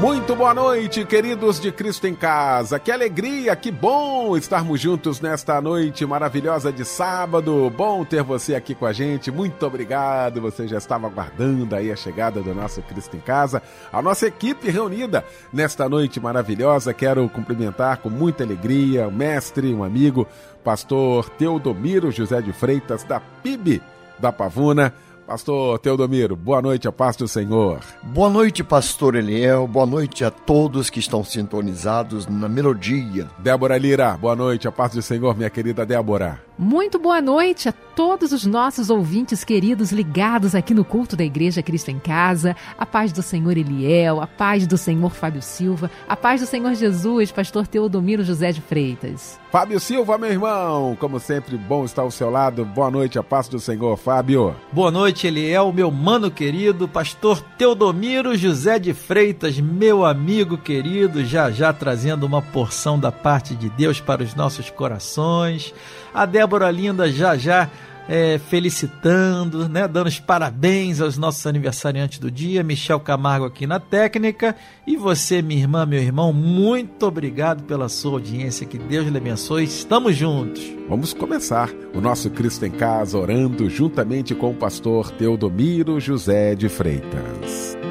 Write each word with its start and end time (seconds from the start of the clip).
Muito 0.00 0.34
boa 0.34 0.52
noite, 0.52 1.04
queridos 1.04 1.60
de 1.60 1.70
Cristo 1.70 2.06
em 2.06 2.14
Casa. 2.14 2.80
Que 2.80 2.90
alegria, 2.90 3.54
que 3.54 3.70
bom 3.70 4.36
estarmos 4.36 4.80
juntos 4.80 5.20
nesta 5.20 5.60
noite 5.60 6.04
maravilhosa 6.04 6.72
de 6.72 6.84
sábado. 6.84 7.72
Bom 7.74 8.04
ter 8.04 8.22
você 8.22 8.56
aqui 8.56 8.74
com 8.74 8.86
a 8.86 8.92
gente. 8.92 9.30
Muito 9.30 9.64
obrigado. 9.64 10.40
Você 10.40 10.66
já 10.66 10.78
estava 10.78 11.06
aguardando 11.06 11.76
aí 11.76 11.92
a 11.92 11.96
chegada 11.96 12.42
do 12.42 12.52
nosso 12.52 12.82
Cristo 12.82 13.16
em 13.16 13.20
Casa. 13.20 13.62
A 13.92 14.02
nossa 14.02 14.26
equipe 14.26 14.68
reunida 14.68 15.24
nesta 15.52 15.88
noite 15.88 16.18
maravilhosa. 16.18 16.92
Quero 16.92 17.28
cumprimentar 17.28 17.98
com 17.98 18.10
muita 18.10 18.42
alegria 18.42 19.06
o 19.06 19.12
mestre, 19.12 19.72
um 19.72 19.84
amigo, 19.84 20.26
pastor 20.64 21.30
Teodomiro 21.30 22.10
José 22.10 22.42
de 22.42 22.52
Freitas, 22.52 23.04
da 23.04 23.20
PIB 23.20 23.80
da 24.18 24.32
Pavuna 24.32 24.92
Pastor 25.26 25.78
Teodomiro, 25.78 26.36
boa 26.36 26.60
noite, 26.60 26.86
a 26.86 26.92
paz 26.92 27.16
do 27.16 27.26
Senhor. 27.26 27.80
Boa 28.02 28.28
noite, 28.28 28.62
pastor 28.62 29.14
Eliel, 29.14 29.66
boa 29.66 29.86
noite 29.86 30.22
a 30.22 30.30
todos 30.30 30.90
que 30.90 31.00
estão 31.00 31.24
sintonizados 31.24 32.26
na 32.26 32.46
melodia. 32.46 33.30
Débora 33.38 33.78
Lira, 33.78 34.18
boa 34.18 34.36
noite, 34.36 34.68
a 34.68 34.72
paz 34.72 34.92
do 34.92 35.00
Senhor, 35.00 35.34
minha 35.34 35.48
querida 35.48 35.86
Débora. 35.86 36.42
Muito 36.58 36.98
boa 36.98 37.22
noite 37.22 37.70
a 37.70 37.72
todos 37.72 38.32
os 38.32 38.44
nossos 38.44 38.90
ouvintes 38.90 39.42
queridos 39.44 39.92
ligados 39.92 40.54
aqui 40.54 40.74
no 40.74 40.84
culto 40.84 41.16
da 41.16 41.24
Igreja 41.24 41.62
Cristo 41.62 41.90
em 41.90 41.98
Casa. 41.98 42.54
A 42.76 42.84
paz 42.84 43.10
do 43.10 43.22
Senhor 43.22 43.56
Eliel, 43.56 44.20
a 44.20 44.26
paz 44.26 44.66
do 44.66 44.76
Senhor 44.76 45.10
Fábio 45.10 45.40
Silva, 45.40 45.90
a 46.06 46.14
paz 46.14 46.42
do 46.42 46.46
Senhor 46.46 46.74
Jesus, 46.74 47.32
pastor 47.32 47.66
Teodomiro 47.66 48.22
José 48.22 48.52
de 48.52 48.60
Freitas. 48.60 49.42
Fábio 49.54 49.78
Silva, 49.78 50.18
meu 50.18 50.32
irmão, 50.32 50.96
como 50.98 51.20
sempre, 51.20 51.56
bom 51.56 51.84
estar 51.84 52.02
ao 52.02 52.10
seu 52.10 52.28
lado. 52.28 52.64
Boa 52.64 52.90
noite, 52.90 53.20
a 53.20 53.22
paz 53.22 53.46
do 53.46 53.60
Senhor, 53.60 53.96
Fábio. 53.96 54.52
Boa 54.72 54.90
noite, 54.90 55.28
Eliel, 55.28 55.72
meu 55.72 55.92
mano 55.92 56.28
querido, 56.28 56.88
pastor 56.88 57.40
Teodomiro 57.56 58.36
José 58.36 58.80
de 58.80 58.92
Freitas, 58.92 59.60
meu 59.60 60.04
amigo 60.04 60.58
querido, 60.58 61.24
já 61.24 61.52
já 61.52 61.72
trazendo 61.72 62.26
uma 62.26 62.42
porção 62.42 62.98
da 62.98 63.12
parte 63.12 63.54
de 63.54 63.70
Deus 63.70 64.00
para 64.00 64.24
os 64.24 64.34
nossos 64.34 64.70
corações. 64.70 65.72
A 66.12 66.26
Débora 66.26 66.68
Linda 66.72 67.08
já 67.08 67.36
já 67.36 67.70
é, 68.08 68.38
felicitando, 68.38 69.68
né, 69.68 69.88
dando 69.88 70.08
os 70.08 70.20
parabéns 70.20 71.00
aos 71.00 71.16
nossos 71.16 71.46
aniversariantes 71.46 72.18
do 72.18 72.30
dia, 72.30 72.62
Michel 72.62 73.00
Camargo 73.00 73.46
aqui 73.46 73.66
na 73.66 73.80
técnica, 73.80 74.54
e 74.86 74.96
você, 74.96 75.40
minha 75.40 75.60
irmã, 75.60 75.86
meu 75.86 76.00
irmão, 76.00 76.32
muito 76.32 77.06
obrigado 77.06 77.64
pela 77.64 77.88
sua 77.88 78.12
audiência, 78.12 78.66
que 78.66 78.78
Deus 78.78 79.06
lhe 79.06 79.16
abençoe, 79.16 79.64
estamos 79.64 80.16
juntos. 80.16 80.62
Vamos 80.88 81.14
começar 81.14 81.70
o 81.94 82.00
nosso 82.00 82.30
Cristo 82.30 82.66
em 82.66 82.70
Casa 82.70 83.18
orando 83.18 83.70
juntamente 83.70 84.34
com 84.34 84.50
o 84.50 84.54
pastor 84.54 85.10
Teodomiro 85.10 85.98
José 85.98 86.54
de 86.54 86.68
Freitas. 86.68 87.83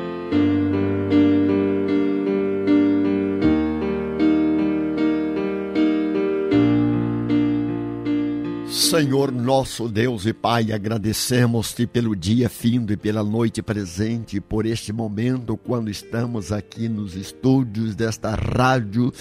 Senhor 8.94 9.31
nosso 9.31 9.90
Deus 9.90 10.28
e 10.28 10.34
Pai, 10.34 10.72
agradecemos-te 10.72 11.88
pelo 11.88 12.16
dia 12.16 12.47
findo 12.47 12.94
e 12.94 12.95
pela 12.95 13.23
noite 13.23 13.59
presente, 13.59 14.40
por 14.40 14.67
este 14.67 14.94
momento 14.94 15.57
quando 15.57 15.90
estamos 15.90 16.51
aqui 16.51 16.88
nos 16.88 17.16
estúdios 17.16 17.95
desta 17.95 18.35
rádio 18.35 19.12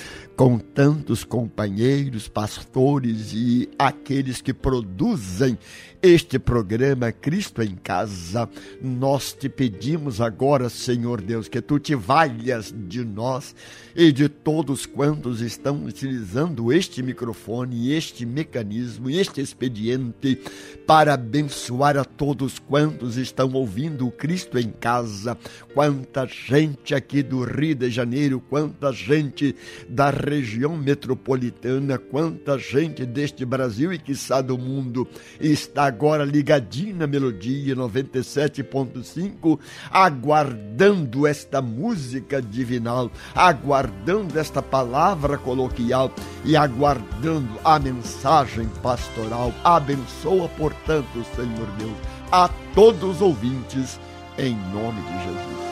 com 0.43 0.59
tantos 0.59 1.23
companheiros, 1.23 2.27
pastores 2.27 3.33
e 3.33 3.69
aqueles 3.79 4.41
que 4.41 4.53
produzem 4.53 5.57
este 6.03 6.37
programa 6.37 7.13
Cristo 7.13 7.63
em 7.63 7.77
Casa. 7.77 8.49
Nós 8.83 9.33
te 9.33 9.49
pedimos 9.49 10.21
agora, 10.21 10.69
Senhor 10.69 11.21
Deus, 11.21 11.47
que 11.47 11.61
tu 11.61 11.79
te 11.79 11.95
valhas 11.95 12.75
de 12.77 13.05
nós 13.05 13.55
e 13.95 14.11
de 14.11 14.29
todos 14.29 14.85
quantos 14.85 15.41
estão 15.41 15.85
utilizando 15.85 16.73
este 16.73 17.05
microfone, 17.05 17.93
este 17.93 18.27
mecanismo, 18.27 19.09
este 19.09 19.41
expediente 19.41 20.41
para 20.89 21.15
abençoar 21.15 21.97
a 21.97 22.05
todos 22.05 22.59
quantos 22.59 23.17
estão 23.17 23.53
ouvindo 23.53 24.09
o 24.09 24.11
Cristo 24.11 24.59
em 24.59 24.71
Casa. 24.71 25.39
Quanta 25.73 26.27
gente 26.27 26.97
aqui 26.97 27.23
do 27.23 27.45
Rio 27.45 27.77
de 27.77 27.91
Janeiro, 27.91 28.41
quanta 28.41 28.93
gente 28.93 29.55
da 29.89 30.11
região 30.33 30.77
metropolitana, 30.77 31.99
quanta 31.99 32.59
gente 32.59 33.05
deste 33.05 33.45
Brasil 33.45 33.93
e 33.93 33.99
quiçá 33.99 34.41
do 34.41 34.57
mundo 34.59 35.07
está 35.41 35.85
agora 35.85 36.25
ligadinho 36.25 36.97
na 36.97 37.07
melodia 37.07 37.77
97.5, 37.77 39.59
aguardando 39.91 41.27
esta 41.27 41.61
música 41.61 42.41
divinal, 42.41 43.11
aguardando 43.35 44.39
esta 44.39 44.63
palavra 44.63 45.37
coloquial 45.39 46.13
e 46.45 46.57
aguardando 46.57 47.59
a 47.65 47.79
mensagem 47.79 48.69
pastoral. 48.83 49.53
Abençoa, 49.63 50.49
portanto, 50.51 51.25
Senhor 51.37 51.69
Deus, 51.79 51.97
a 52.31 52.49
todos 52.75 53.17
os 53.17 53.21
ouvintes, 53.21 54.01
em 54.39 54.57
nome 54.73 55.01
de 55.03 55.13
Jesus. 55.25 55.63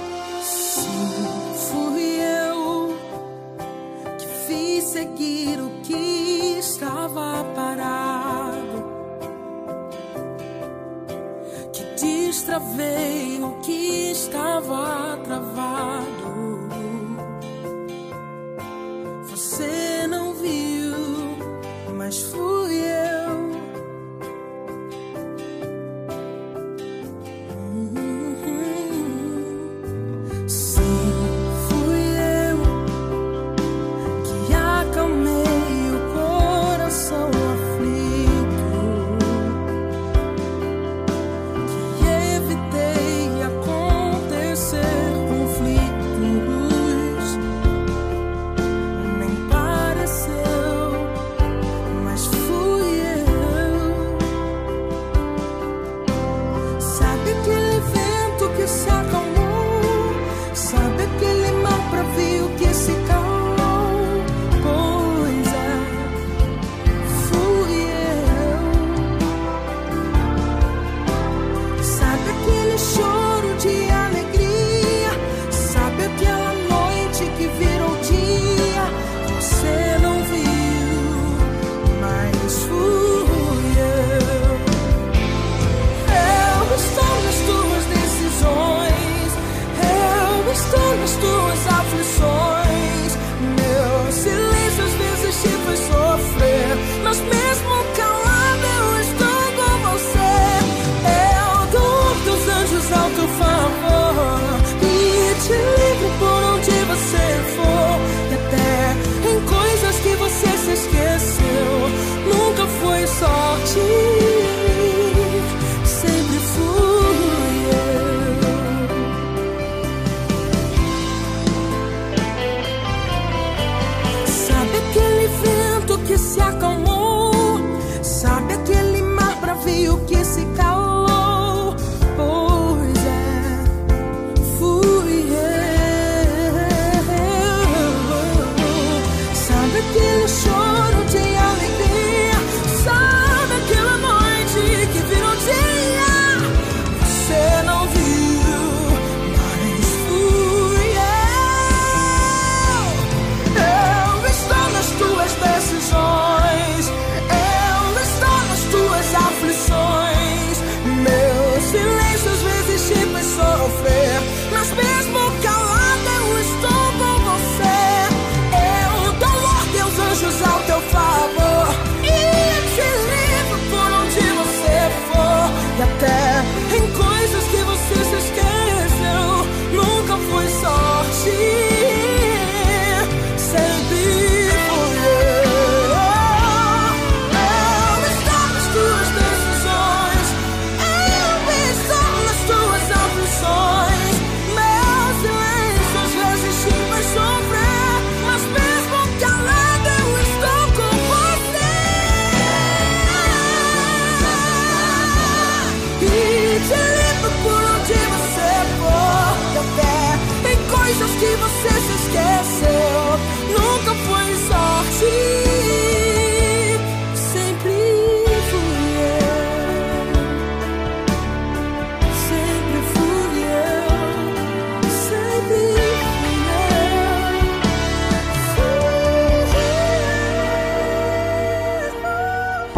Sim, 0.42 1.29
seguir 4.80 5.58
o 5.60 5.70
que 5.82 6.58
estava 6.58 7.44
parado 7.54 8.90
destravei 12.00 13.42
o 13.42 13.60
que 13.60 14.10
estava 14.12 15.18
travado. 15.24 16.68
Você 19.28 20.06
não 20.08 20.34
viu, 20.34 20.96
mas 21.96 22.20
fui 22.22 22.80
eu. 22.80 23.19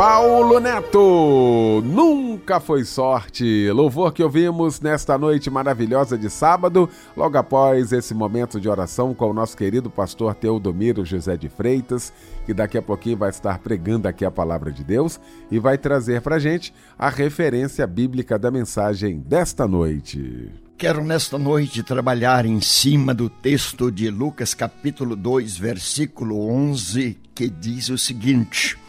Paulo 0.05 0.59
Neto, 0.59 1.81
nunca 1.85 2.59
foi 2.59 2.85
sorte. 2.85 3.71
Louvor 3.71 4.13
que 4.13 4.21
ouvimos 4.21 4.81
nesta 4.81 5.17
noite 5.17 5.49
maravilhosa 5.49 6.19
de 6.19 6.29
sábado, 6.29 6.91
logo 7.17 7.39
após 7.39 7.93
esse 7.93 8.13
momento 8.13 8.61
de 8.61 8.69
oração 8.69 9.15
com 9.15 9.31
o 9.31 9.33
nosso 9.33 9.57
querido 9.57 9.89
pastor 9.89 10.35
Teodomiro 10.35 11.05
José 11.05 11.37
de 11.37 11.49
Freitas, 11.49 12.13
que 12.45 12.53
daqui 12.53 12.77
a 12.77 12.83
pouquinho 12.83 13.17
vai 13.17 13.31
estar 13.31 13.61
pregando 13.61 14.09
aqui 14.09 14.25
a 14.25 14.31
palavra 14.33 14.73
de 14.73 14.83
Deus 14.83 15.21
e 15.49 15.61
vai 15.61 15.79
trazer 15.79 16.21
para 16.21 16.41
gente 16.41 16.75
a 16.99 17.09
referência 17.09 17.87
bíblica 17.87 18.37
da 18.37 18.51
mensagem 18.51 19.21
desta 19.21 19.69
noite. 19.69 20.51
Quero 20.77 21.05
nesta 21.05 21.39
noite 21.39 21.81
trabalhar 21.85 22.45
em 22.45 22.61
cima 22.61 23.15
do 23.15 23.31
texto 23.31 23.89
de 23.89 24.11
Lucas 24.11 24.53
capítulo 24.53 25.15
2, 25.15 25.57
versículo 25.57 26.49
11, 26.49 27.21
que 27.33 27.49
diz 27.49 27.89
o 27.89 27.97
seguinte: 27.97 28.82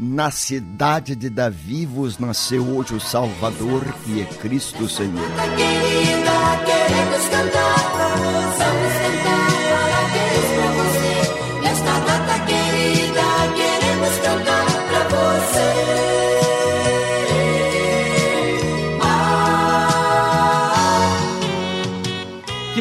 na 0.00 0.30
cidade 0.30 1.14
de 1.14 1.28
Davi 1.28 1.84
vos 1.84 2.18
nasceu 2.18 2.66
hoje 2.66 2.94
o 2.94 3.00
Salvador, 3.00 3.84
que 4.02 4.22
é 4.22 4.24
Cristo 4.24 4.88
Senhor. 4.88 5.28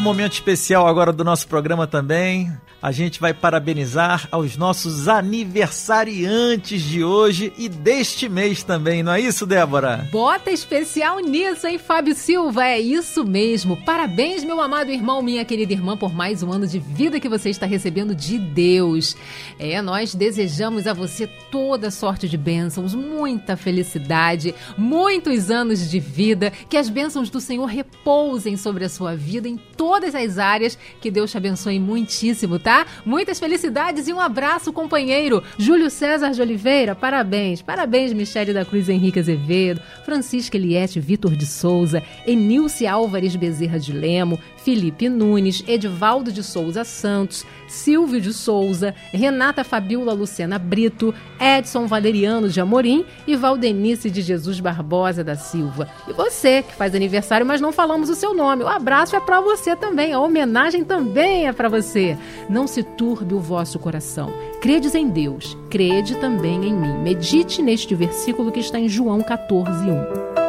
Momento 0.10 0.34
especial 0.34 0.88
agora 0.88 1.14
do 1.14 1.24
nosso 1.24 1.48
programa 1.48 1.86
também 1.86 2.52
a 2.82 2.92
gente 2.92 3.20
vai 3.20 3.34
parabenizar 3.34 4.28
aos 4.32 4.56
nossos 4.56 5.08
aniversariantes 5.08 6.82
de 6.82 7.04
hoje 7.04 7.52
e 7.58 7.68
deste 7.68 8.30
mês 8.30 8.64
também, 8.64 9.04
não 9.04 9.12
é 9.12 9.20
isso, 9.20 9.46
Débora? 9.46 10.08
Bota 10.12 10.50
especial 10.50 11.20
nisso, 11.20 11.68
hein, 11.68 11.78
Fábio 11.78 12.16
Silva? 12.16 12.64
É 12.66 12.80
isso 12.80 13.26
mesmo. 13.26 13.76
Parabéns, 13.84 14.46
meu 14.46 14.62
amado 14.62 14.92
irmão, 14.92 15.22
minha 15.22 15.44
querida 15.44 15.74
irmã, 15.74 15.98
por 15.98 16.14
mais 16.14 16.42
um 16.42 16.52
ano 16.52 16.66
de 16.66 16.80
vida 16.80 17.20
que 17.20 17.28
você 17.28 17.50
está 17.50 17.66
recebendo 17.66 18.16
de 18.16 18.38
Deus. 18.38 19.16
É, 19.58 19.82
nós 19.82 20.16
desejamos 20.16 20.88
a 20.88 20.94
você 20.94 21.28
toda 21.52 21.92
sorte 21.92 22.30
de 22.30 22.38
bênçãos, 22.38 22.96
muita 22.96 23.58
felicidade, 23.58 24.56
muitos 24.78 25.52
anos 25.52 25.90
de 25.90 26.00
vida, 26.00 26.52
que 26.70 26.78
as 26.78 26.88
bênçãos 26.88 27.30
do 27.30 27.42
Senhor 27.42 27.66
repousem 27.66 28.56
sobre 28.56 28.86
a 28.86 28.90
sua 28.90 29.16
vida 29.16 29.50
em 29.50 29.58
todas 30.00 30.16
as 30.16 30.38
áreas. 30.38 30.78
Que 31.02 31.12
Deus 31.12 31.30
te 31.30 31.38
abençoe 31.38 31.78
muitíssimo, 31.78 32.58
tá? 32.58 32.88
Muitas 33.06 33.38
felicidades 33.38 34.08
e 34.08 34.14
um 34.14 34.20
abraço, 34.20 34.72
companheiro. 34.72 35.44
Júlio 35.58 35.90
César 35.90 36.32
de 36.32 36.42
Oliveira, 36.42 36.96
parabéns. 36.96 37.62
Parabéns, 37.62 38.14
Michele 38.14 38.54
da 38.54 38.64
Cruz 38.64 38.88
Henrique 38.88 39.20
Azevedo, 39.20 39.82
Francisca 40.06 40.56
Eliette 40.56 41.00
Vitor 41.00 41.36
de 41.36 41.46
Souza, 41.46 42.02
Enilce 42.26 42.88
Álvares 42.88 43.36
Bezerra 43.36 43.78
de 43.78 43.92
Lemo, 43.92 44.40
Felipe 44.70 45.10
Nunes, 45.10 45.64
Edivaldo 45.68 46.32
de 46.32 46.44
Souza 46.44 46.84
Santos, 46.84 47.44
Silvio 47.68 48.22
de 48.22 48.32
Souza, 48.32 48.94
Renata 49.12 49.64
Fabiola 49.64 50.14
Lucena 50.14 50.60
Brito, 50.60 51.12
Edson 51.40 51.88
Valeriano 51.88 52.48
de 52.50 52.62
Amorim 52.62 53.04
e 53.26 53.36
Valdenice 53.36 54.12
de 54.12 54.22
Jesus 54.22 54.60
Barbosa 54.60 55.24
da 55.24 55.36
Silva. 55.36 55.90
E 56.08 56.14
você 56.14 56.62
que 56.62 56.76
faz 56.76 56.94
aniversário, 56.94 57.48
mas 57.48 57.60
não 57.60 57.72
falamos 57.72 58.12
o 58.12 58.16
seu 58.16 58.36
nome. 58.36 58.64
O 58.64 58.68
abraço 58.68 59.16
é 59.16 59.20
para 59.20 59.42
você 59.42 59.76
também, 59.76 60.14
a 60.14 60.20
homenagem 60.20 60.84
também 60.84 61.48
é 61.48 61.52
para 61.52 61.68
você. 61.68 62.16
Não 62.48 62.68
se 62.68 62.84
turbe 62.84 63.34
o 63.34 63.40
vosso 63.40 63.80
coração. 63.80 64.32
Credes 64.62 64.94
em 64.94 65.10
Deus, 65.10 65.58
crede 65.72 66.14
também 66.18 66.64
em 66.64 66.74
mim. 66.76 66.94
Medite 67.00 67.64
neste 67.64 67.96
versículo 67.96 68.52
que 68.52 68.60
está 68.60 68.80
em 68.80 68.88
João 68.88 69.24
14, 69.24 69.90
1. 69.90 70.49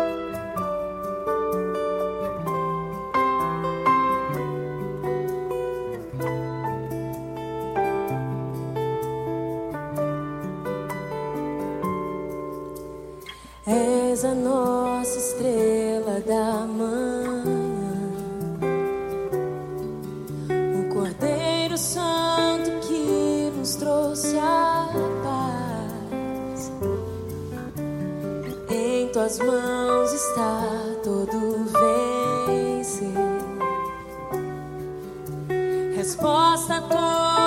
és 14.21 14.25
a 14.27 14.35
nossa 14.35 15.19
estrela 15.19 16.21
da 16.27 16.67
manhã, 16.67 17.43
o 20.79 20.95
Cordeiro 20.95 21.79
Santo 21.79 22.71
que 22.87 23.51
nos 23.57 23.77
trouxe 23.77 24.37
a 24.39 24.89
paz. 25.25 26.71
Em 28.69 29.09
tuas 29.09 29.39
mãos 29.39 30.13
está 30.13 30.69
todo 31.03 31.65
vencer, 32.77 33.15
resposta 35.97 36.75
a 36.75 36.81
toda. 36.83 37.40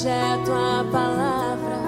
verdade 0.00 0.08
é 0.08 0.32
a 0.32 0.38
tua 0.44 0.84
palavra 0.90 1.78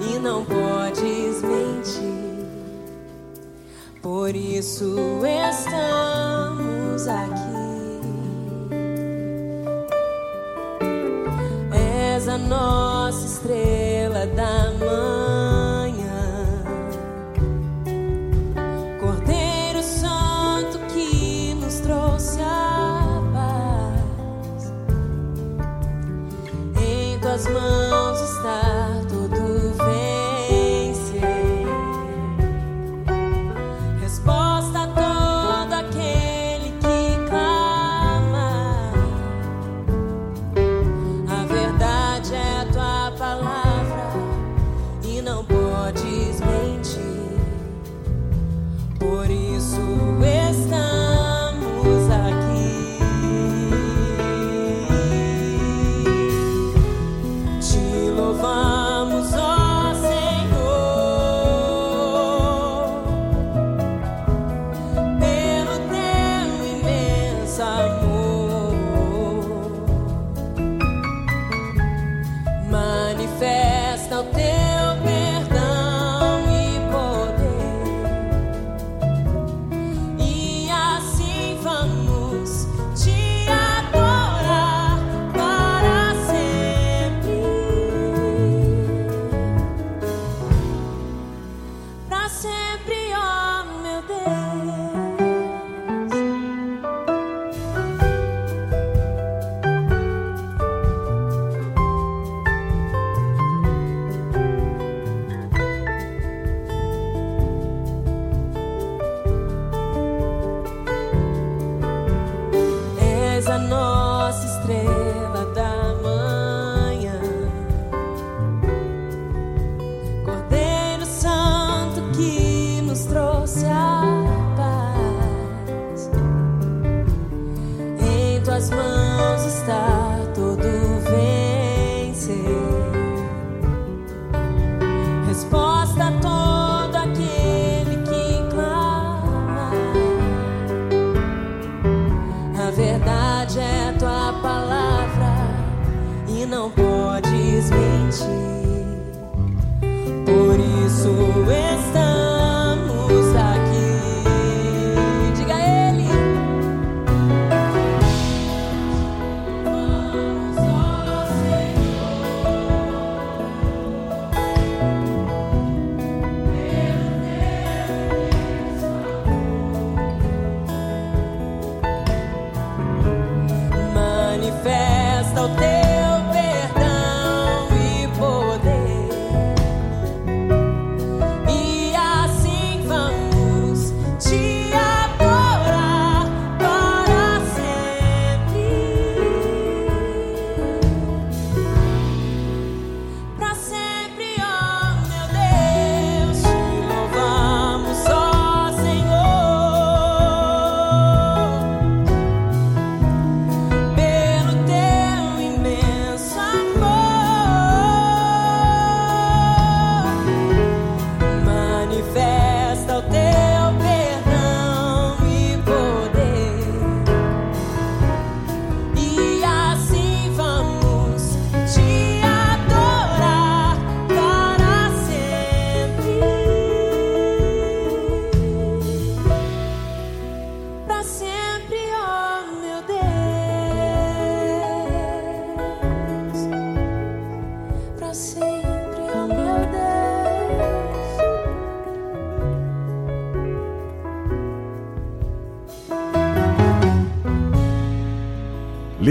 e 0.00 0.18
não 0.18 0.44
podes 0.44 1.42
mentir. 1.42 2.46
Por 4.02 4.34
isso 4.34 4.96
estamos 5.24 7.08
aqui. 7.08 7.56
És 11.72 12.28
a 12.28 12.38
nossa 12.38 13.26
estrela. 13.26 13.85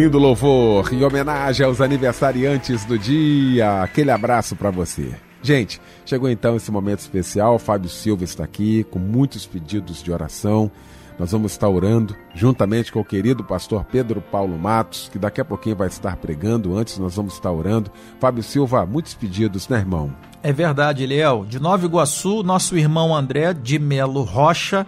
Lindo 0.06 0.20
louvor 0.20 0.94
em 0.94 1.04
homenagem 1.04 1.66
aos 1.66 1.82
aniversariantes 1.82 2.86
do 2.86 2.96
dia. 2.96 3.82
Aquele 3.82 4.12
abraço 4.12 4.56
para 4.56 4.70
você. 4.70 5.16
Gente, 5.42 5.82
chegou 6.06 6.30
então 6.30 6.56
esse 6.56 6.70
momento 6.70 7.00
especial. 7.00 7.58
Fábio 7.58 7.90
Silva 7.90 8.24
está 8.24 8.44
aqui 8.44 8.84
com 8.84 9.00
muitos 9.00 9.48
pedidos 9.48 10.04
de 10.04 10.12
oração. 10.12 10.70
Nós 11.18 11.32
vamos 11.32 11.54
estar 11.54 11.68
orando 11.68 12.16
juntamente 12.36 12.92
com 12.92 13.00
o 13.00 13.04
querido 13.04 13.44
pastor 13.44 13.84
Pedro 13.84 14.22
Paulo 14.22 14.56
Matos, 14.60 15.10
que 15.12 15.18
daqui 15.18 15.42
a 15.42 15.46
pouquinho 15.46 15.76
vai 15.76 15.88
estar 15.88 16.16
pregando. 16.18 16.78
Antes, 16.78 17.00
nós 17.00 17.16
vamos 17.16 17.34
estar 17.34 17.52
orando. 17.52 17.90
Fábio 18.20 18.44
Silva, 18.44 18.86
muitos 18.86 19.16
pedidos, 19.16 19.68
né, 19.68 19.80
irmão? 19.80 20.16
É 20.44 20.54
verdade, 20.54 21.02
Eliel. 21.02 21.46
De 21.50 21.60
Nova 21.60 21.84
Iguaçu, 21.84 22.44
nosso 22.44 22.78
irmão 22.78 23.16
André 23.16 23.56
de 23.56 23.80
Melo 23.80 24.22
Rocha 24.22 24.86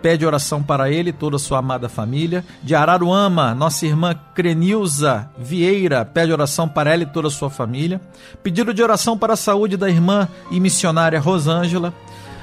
pede 0.00 0.26
oração 0.26 0.62
para 0.62 0.90
ele 0.90 1.10
e 1.10 1.12
toda 1.12 1.36
a 1.36 1.38
sua 1.38 1.58
amada 1.58 1.88
família. 1.88 2.44
De 2.62 2.74
Araruama, 2.74 3.54
nossa 3.54 3.86
irmã 3.86 4.14
Crenilza 4.34 5.30
Vieira 5.38 6.04
pede 6.04 6.32
oração 6.32 6.68
para 6.68 6.92
ela 6.92 7.02
e 7.02 7.06
toda 7.06 7.28
a 7.28 7.30
sua 7.30 7.50
família. 7.50 8.00
Pedido 8.42 8.72
de 8.72 8.82
oração 8.82 9.16
para 9.16 9.32
a 9.32 9.36
saúde 9.36 9.76
da 9.76 9.88
irmã 9.88 10.28
e 10.50 10.60
missionária 10.60 11.20
Rosângela. 11.20 11.92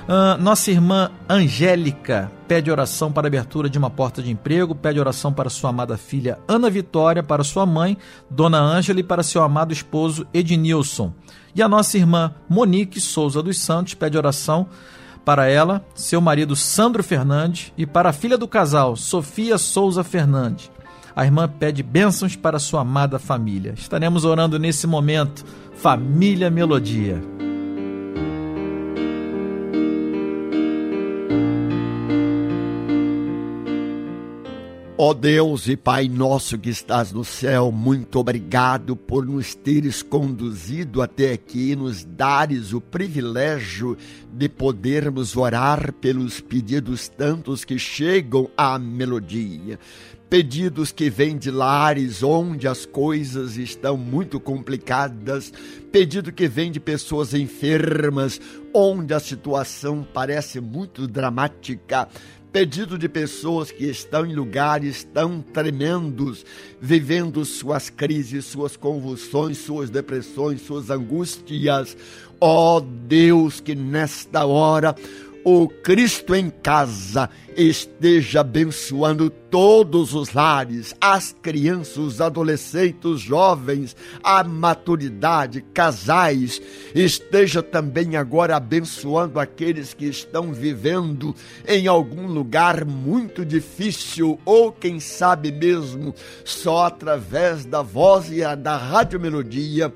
Uh, 0.04 0.42
nossa 0.42 0.70
irmã 0.70 1.10
Angélica 1.30 2.30
pede 2.46 2.70
oração 2.70 3.10
para 3.10 3.28
abertura 3.28 3.70
de 3.70 3.78
uma 3.78 3.90
porta 3.90 4.22
de 4.22 4.30
emprego, 4.30 4.76
pede 4.76 5.00
oração 5.00 5.32
para 5.32 5.50
sua 5.50 5.70
amada 5.70 5.96
filha 5.96 6.38
Ana 6.46 6.70
Vitória, 6.70 7.24
para 7.24 7.42
sua 7.42 7.66
mãe, 7.66 7.98
Dona 8.30 8.60
Ângela, 8.60 9.00
e 9.00 9.04
para 9.04 9.24
seu 9.24 9.42
amado 9.42 9.72
esposo 9.72 10.28
Ednilson. 10.34 11.14
E 11.56 11.62
a 11.62 11.70
nossa 11.70 11.98
irmã 11.98 12.34
Monique 12.50 13.00
Souza 13.00 13.42
dos 13.42 13.58
Santos 13.60 13.94
pede 13.94 14.18
oração 14.18 14.68
para 15.24 15.48
ela, 15.48 15.86
seu 15.96 16.20
marido 16.20 16.56
Sandro 16.56 17.04
Fernandes 17.04 17.72
e 17.78 17.86
para 17.86 18.10
a 18.10 18.14
filha 18.14 18.38
do 18.38 18.48
casal, 18.48 18.96
Sofia 18.96 19.58
Souza 19.58 20.04
Fernandes. 20.04 20.72
A 21.16 21.26
irmã 21.26 21.48
pede 21.48 21.84
bênçãos 21.84 22.36
para 22.36 22.60
sua 22.60 22.82
amada 22.82 23.20
família. 23.20 23.74
Estaremos 23.78 24.26
orando 24.26 24.58
nesse 24.58 24.88
momento, 24.88 25.46
Família 25.76 26.50
Melodia. 26.50 27.22
Ó 35.06 35.14
Deus 35.14 35.68
e 35.68 35.76
Pai 35.76 36.08
nosso 36.08 36.58
que 36.58 36.70
estás 36.70 37.12
no 37.12 37.26
céu, 37.26 37.74
muito 37.74 38.18
obrigado 38.20 38.96
por 38.96 39.26
nos 39.26 39.54
teres 39.54 40.02
conduzido 40.02 41.02
até 41.02 41.34
aqui 41.34 41.72
e 41.72 41.76
nos 41.76 42.06
dares 42.06 42.72
o 42.72 42.80
privilégio 42.80 43.98
de 44.32 44.48
podermos 44.48 45.36
orar 45.36 45.92
pelos 45.92 46.40
pedidos 46.40 47.10
tantos 47.10 47.66
que 47.66 47.78
chegam 47.78 48.50
à 48.56 48.80
melodia. 48.80 49.78
Pedidos 50.30 50.94
que 50.94 51.10
vêm 51.10 51.38
de 51.38 51.52
lares 51.52 52.24
onde 52.24 52.66
as 52.66 52.86
coisas 52.86 53.58
estão 53.58 53.98
muito 53.98 54.40
complicadas, 54.40 55.52
pedido 55.92 56.32
que 56.32 56.48
vem 56.48 56.72
de 56.72 56.80
pessoas 56.80 57.34
enfermas, 57.34 58.40
onde 58.74 59.14
a 59.14 59.20
situação 59.20 60.08
parece 60.14 60.62
muito 60.62 61.06
dramática, 61.10 62.08
pedido 62.54 63.00
de 63.00 63.10
pessoas 63.10 63.72
que 63.72 63.84
estão 63.86 64.24
em 64.24 64.36
lugares 64.36 65.04
tão 65.12 65.42
tremendos, 65.42 66.46
vivendo 66.80 67.44
suas 67.44 67.90
crises, 67.90 68.46
suas 68.46 68.78
convulsões, 68.78 69.58
suas 69.58 69.90
depressões, 69.90 70.62
suas 70.62 70.92
angústias. 70.92 71.98
Ó 72.40 72.78
oh 72.78 72.82
Deus, 72.82 73.60
que 73.60 73.74
nesta 73.74 74.46
hora 74.46 74.96
o 75.44 75.68
Cristo 75.68 76.34
em 76.34 76.50
casa 76.50 77.30
esteja 77.56 78.42
abençoando 78.42 79.30
todos 79.30 80.14
os 80.14 80.34
lares, 80.34 80.96
as 81.00 81.36
crianças, 81.42 81.98
os 81.98 82.22
adolescentes, 82.22 83.06
os 83.06 83.22
jovens, 83.22 83.96
a 84.24 84.44
maturidade, 84.44 85.62
casais, 85.74 86.62
esteja 86.96 87.62
também 87.62 88.16
agora 88.16 88.56
abençoando 88.56 89.40
aqueles 89.40 89.94
que 89.94 90.06
estão 90.06 90.54
vivendo 90.54 91.36
em 91.68 91.88
algum 91.88 92.28
lugar 92.28 92.86
muito 92.86 93.46
difícil 93.46 94.40
ou 94.46 94.72
quem 94.72 95.00
sabe 95.00 95.52
mesmo 95.52 96.16
só 96.44 96.86
através 96.86 97.66
da 97.66 97.82
voz 97.82 98.32
e 98.32 98.44
da 98.56 98.78
rádio 98.78 99.20
melodia 99.20 99.94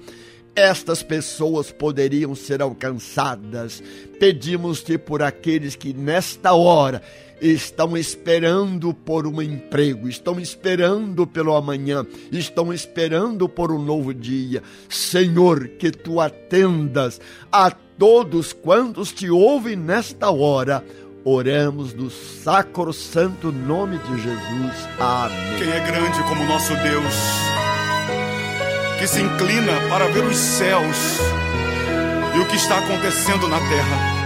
estas 0.57 1.03
pessoas 1.03 1.71
poderiam 1.71 2.33
ser 2.33 2.63
alcançadas. 2.63 3.81
Pedimos-te 4.19 4.97
por 4.97 5.21
aqueles 5.21 5.75
que 5.75 5.93
nesta 5.93 6.53
hora 6.53 7.01
estão 7.39 7.95
esperando 7.95 8.91
por 8.91 9.27
um 9.27 9.39
emprego, 9.39 10.09
estão 10.09 10.39
esperando 10.39 11.27
pelo 11.27 11.55
amanhã, 11.55 12.03
estão 12.31 12.73
esperando 12.73 13.47
por 13.47 13.71
um 13.71 13.79
novo 13.79 14.15
dia. 14.15 14.63
Senhor, 14.89 15.67
que 15.67 15.91
tu 15.91 16.19
atendas 16.19 17.21
a 17.51 17.69
todos 17.69 18.51
quantos 18.51 19.11
te 19.11 19.29
ouvem 19.29 19.75
nesta 19.75 20.31
hora. 20.31 20.83
Oramos 21.23 21.93
no 21.93 22.09
sacro 22.09 22.91
santo 22.91 23.51
nome 23.51 23.99
de 23.99 24.21
Jesus. 24.21 24.89
Amém. 24.97 25.59
Quem 25.59 25.69
é 25.69 25.85
grande 25.85 26.23
como 26.23 26.45
nosso 26.45 26.73
Deus? 26.77 27.86
Que 28.97 29.07
se 29.07 29.21
inclina 29.21 29.73
para 29.89 30.07
ver 30.07 30.23
os 30.23 30.35
céus 30.35 31.19
e 32.35 32.39
o 32.39 32.45
que 32.47 32.55
está 32.55 32.79
acontecendo 32.79 33.47
na 33.47 33.59
terra. 33.59 34.17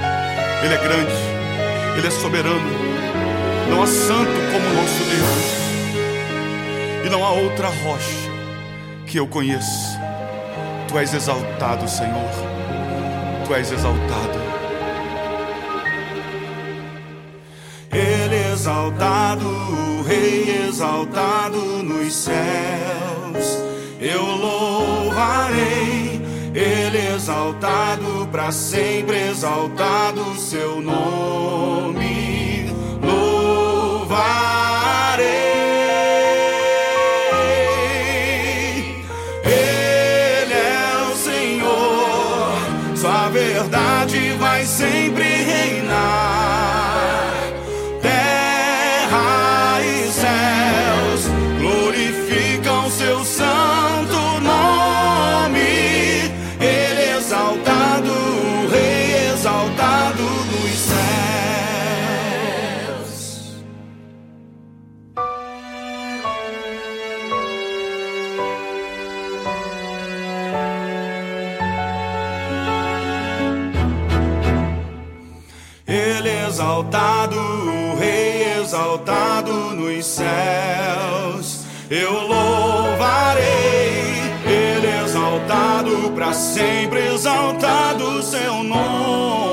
Ele 0.64 0.74
é 0.74 0.78
grande, 0.78 1.12
ele 1.98 2.08
é 2.08 2.12
soberano. 2.12 2.72
Não 3.70 3.84
há 3.84 3.88
santo 3.88 4.32
como 4.52 4.74
nosso 4.74 5.04
Deus. 5.04 5.62
E 7.06 7.10
não 7.10 7.26
há 7.26 7.32
outra 7.32 7.68
rocha 7.68 8.32
que 9.06 9.18
eu 9.18 9.28
conheça. 9.28 10.00
Tu 10.88 10.98
és 10.98 11.14
exaltado, 11.14 11.90
Senhor. 11.90 12.32
Tu 13.46 13.54
és 13.54 13.70
exaltado. 13.72 14.40
Ele 17.92 18.54
exaltado, 18.54 19.46
o 19.48 20.02
Rei 20.04 20.66
exaltado 20.68 21.84
nos 21.84 22.14
céus 22.14 22.61
louvarei, 25.22 26.22
Ele 26.54 27.16
exaltado, 27.16 28.28
para 28.32 28.52
sempre 28.52 29.30
exaltado 29.30 30.36
seu 30.36 30.82
nome. 30.82 32.66
Louvarei. 33.02 34.42
Exaltado 78.92 79.54
nos 79.74 80.06
céus. 80.06 81.62
Eu 81.90 82.12
louvarei, 82.12 83.44
Ele 84.46 85.04
exaltado, 85.06 86.12
para 86.12 86.34
sempre 86.34 87.00
exaltado 87.14 88.22
seu 88.22 88.64
nome. 88.64 89.51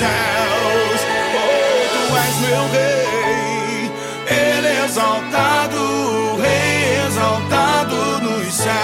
Céus. 0.00 1.00
Oh, 1.36 1.82
tu 1.92 2.02
és 2.24 2.34
meu 2.44 2.64
Rei. 2.74 3.92
Ele 4.28 4.68
é 4.68 4.84
exaltado, 4.84 5.82
Rei 6.40 7.06
exaltado 7.06 7.96
nos 8.22 8.54
céus. 8.54 8.76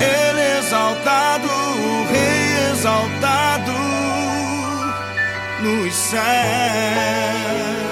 Ele 0.00 0.40
é 0.40 0.58
exaltado, 0.58 1.48
Rei 2.12 2.44
exaltado 2.72 3.76
nos 5.60 5.94
céus. 5.94 7.91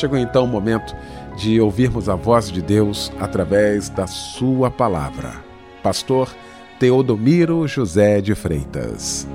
Chegou 0.00 0.16
então 0.16 0.44
o 0.44 0.48
momento 0.48 0.96
de 1.36 1.60
ouvirmos 1.60 2.08
a 2.08 2.14
voz 2.14 2.50
de 2.50 2.62
Deus 2.62 3.12
através 3.20 3.90
da 3.90 4.06
Sua 4.06 4.70
palavra. 4.70 5.44
Pastor 5.82 6.34
Teodomiro 6.78 7.68
José 7.68 8.22
de 8.22 8.34
Freitas. 8.34 9.28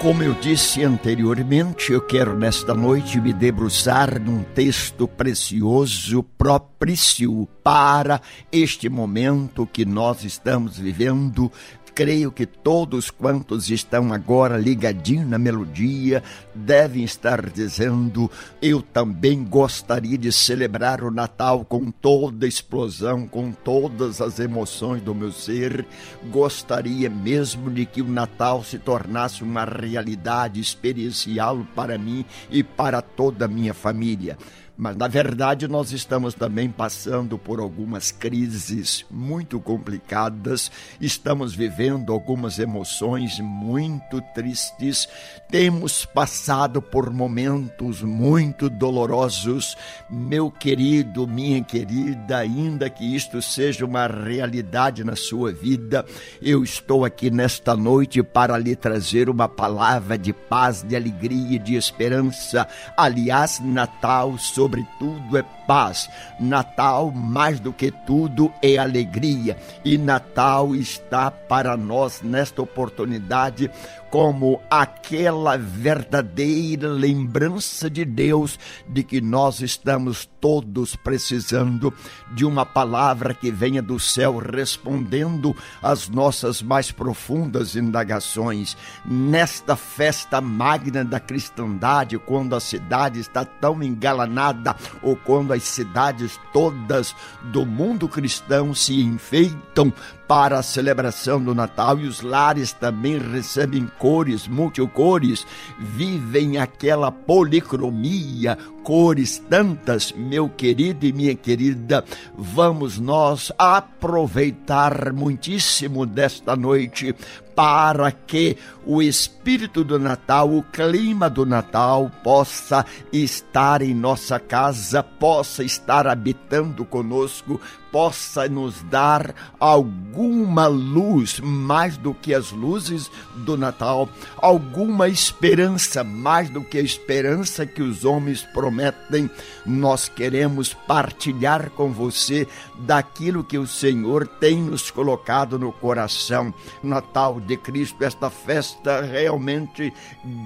Como 0.00 0.22
eu 0.22 0.34
disse 0.34 0.84
anteriormente, 0.84 1.90
eu 1.90 2.00
quero 2.00 2.38
nesta 2.38 2.72
noite 2.72 3.20
me 3.20 3.32
debruçar 3.32 4.20
num 4.20 4.44
texto 4.44 5.08
precioso, 5.08 6.22
propício 6.22 7.48
para 7.64 8.20
este 8.52 8.88
momento 8.88 9.66
que 9.66 9.84
nós 9.84 10.22
estamos 10.22 10.78
vivendo. 10.78 11.50
Creio 11.96 12.30
que 12.30 12.44
todos 12.44 13.10
quantos 13.10 13.70
estão 13.70 14.12
agora 14.12 14.58
ligadinhos 14.58 15.26
na 15.26 15.38
melodia 15.38 16.22
devem 16.54 17.02
estar 17.02 17.48
dizendo: 17.48 18.30
Eu 18.60 18.82
também 18.82 19.42
gostaria 19.42 20.18
de 20.18 20.30
celebrar 20.30 21.02
o 21.02 21.10
Natal 21.10 21.64
com 21.64 21.90
toda 21.90 22.44
a 22.44 22.48
explosão, 22.48 23.26
com 23.26 23.50
todas 23.50 24.20
as 24.20 24.38
emoções 24.38 25.00
do 25.00 25.14
meu 25.14 25.32
ser. 25.32 25.86
Gostaria 26.30 27.08
mesmo 27.08 27.70
de 27.70 27.86
que 27.86 28.02
o 28.02 28.08
Natal 28.08 28.62
se 28.62 28.78
tornasse 28.78 29.42
uma 29.42 29.64
realidade 29.64 30.60
experiencial 30.60 31.66
para 31.74 31.96
mim 31.96 32.26
e 32.50 32.62
para 32.62 33.00
toda 33.00 33.46
a 33.46 33.48
minha 33.48 33.72
família. 33.72 34.36
Mas 34.76 34.94
na 34.94 35.08
verdade 35.08 35.66
nós 35.66 35.90
estamos 35.90 36.34
também 36.34 36.68
passando 36.68 37.38
por 37.38 37.60
algumas 37.60 38.10
crises 38.10 39.06
muito 39.10 39.58
complicadas, 39.58 40.70
estamos 41.00 41.54
vivendo 41.54 42.12
algumas 42.12 42.58
emoções 42.58 43.40
muito 43.40 44.20
tristes, 44.34 45.08
temos 45.48 46.04
passado 46.04 46.82
por 46.82 47.10
momentos 47.10 48.02
muito 48.02 48.68
dolorosos. 48.68 49.76
Meu 50.10 50.50
querido, 50.50 51.26
minha 51.26 51.62
querida, 51.62 52.38
ainda 52.38 52.90
que 52.90 53.16
isto 53.16 53.40
seja 53.40 53.84
uma 53.84 54.06
realidade 54.06 55.02
na 55.04 55.16
sua 55.16 55.52
vida, 55.52 56.04
eu 56.42 56.62
estou 56.62 57.04
aqui 57.04 57.30
nesta 57.30 57.74
noite 57.74 58.22
para 58.22 58.58
lhe 58.58 58.76
trazer 58.76 59.30
uma 59.30 59.48
palavra 59.48 60.18
de 60.18 60.34
paz, 60.34 60.82
de 60.82 60.94
alegria 60.94 61.56
e 61.56 61.58
de 61.58 61.76
esperança. 61.76 62.68
Aliás, 62.96 63.58
Natal 63.60 64.36
sobre 64.66 64.82
sobretudo, 64.82 65.38
é 65.38 65.44
paz. 65.66 66.08
Natal, 66.38 67.10
mais 67.10 67.60
do 67.60 67.72
que 67.72 67.90
tudo, 67.90 68.52
é 68.62 68.76
alegria. 68.76 69.56
E 69.84 69.98
Natal 69.98 70.74
está 70.74 71.30
para 71.30 71.76
nós, 71.76 72.22
nesta 72.22 72.62
oportunidade, 72.62 73.70
como 74.10 74.60
aquela 74.70 75.56
verdadeira 75.58 76.88
lembrança 76.88 77.90
de 77.90 78.04
Deus 78.04 78.58
de 78.88 79.02
que 79.02 79.20
nós 79.20 79.60
estamos 79.60 80.28
todos 80.40 80.94
precisando 80.94 81.92
de 82.32 82.44
uma 82.44 82.64
palavra 82.64 83.34
que 83.34 83.50
venha 83.50 83.82
do 83.82 83.98
céu 83.98 84.38
respondendo 84.38 85.54
às 85.82 86.08
nossas 86.08 86.62
mais 86.62 86.90
profundas 86.90 87.74
indagações. 87.74 88.76
Nesta 89.04 89.76
festa 89.76 90.40
magna 90.40 91.04
da 91.04 91.18
cristandade, 91.18 92.18
quando 92.18 92.54
a 92.54 92.60
cidade 92.60 93.20
está 93.20 93.44
tão 93.44 93.82
engalanada 93.82 94.76
ou 95.02 95.16
quando 95.16 95.52
as 95.56 95.64
cidades 95.64 96.38
todas 96.52 97.14
do 97.44 97.64
mundo 97.64 98.08
cristão 98.08 98.74
se 98.74 99.00
enfeitam 99.00 99.92
para 100.26 100.58
a 100.58 100.62
celebração 100.62 101.42
do 101.42 101.54
Natal 101.54 101.98
e 101.98 102.06
os 102.06 102.20
lares 102.20 102.72
também 102.72 103.18
recebem 103.18 103.88
cores, 103.98 104.48
multicores, 104.48 105.46
vivem 105.78 106.58
aquela 106.58 107.12
policromia, 107.12 108.58
cores 108.82 109.38
tantas, 109.38 110.12
meu 110.12 110.48
querido 110.48 111.06
e 111.06 111.12
minha 111.12 111.34
querida, 111.34 112.04
vamos 112.36 112.98
nós 112.98 113.52
aproveitar 113.58 115.12
muitíssimo 115.12 116.04
desta 116.04 116.56
noite 116.56 117.14
para 117.56 118.12
que 118.12 118.58
o 118.84 119.00
espírito 119.00 119.82
do 119.82 119.98
Natal, 119.98 120.54
o 120.54 120.62
clima 120.62 121.30
do 121.30 121.46
Natal 121.46 122.10
possa 122.22 122.84
estar 123.10 123.80
em 123.80 123.94
nossa 123.94 124.38
casa, 124.38 125.02
possa 125.02 125.64
estar 125.64 126.06
habitando 126.06 126.84
conosco, 126.84 127.58
possa 127.96 128.46
nos 128.46 128.82
dar 128.90 129.34
alguma 129.58 130.66
luz 130.66 131.40
mais 131.40 131.96
do 131.96 132.12
que 132.12 132.34
as 132.34 132.52
luzes 132.52 133.10
do 133.36 133.56
Natal, 133.56 134.06
alguma 134.36 135.08
esperança 135.08 136.04
mais 136.04 136.50
do 136.50 136.60
que 136.60 136.76
a 136.76 136.82
esperança 136.82 137.64
que 137.64 137.80
os 137.80 138.04
homens 138.04 138.42
prometem. 138.52 139.30
Nós 139.64 140.10
queremos 140.10 140.74
partilhar 140.74 141.70
com 141.70 141.90
você 141.90 142.46
daquilo 142.80 143.42
que 143.42 143.56
o 143.56 143.66
Senhor 143.66 144.26
tem 144.26 144.58
nos 144.58 144.90
colocado 144.90 145.58
no 145.58 145.72
coração. 145.72 146.52
Natal 146.82 147.40
de 147.40 147.56
Cristo, 147.56 148.04
esta 148.04 148.28
festa 148.28 149.00
realmente 149.00 149.90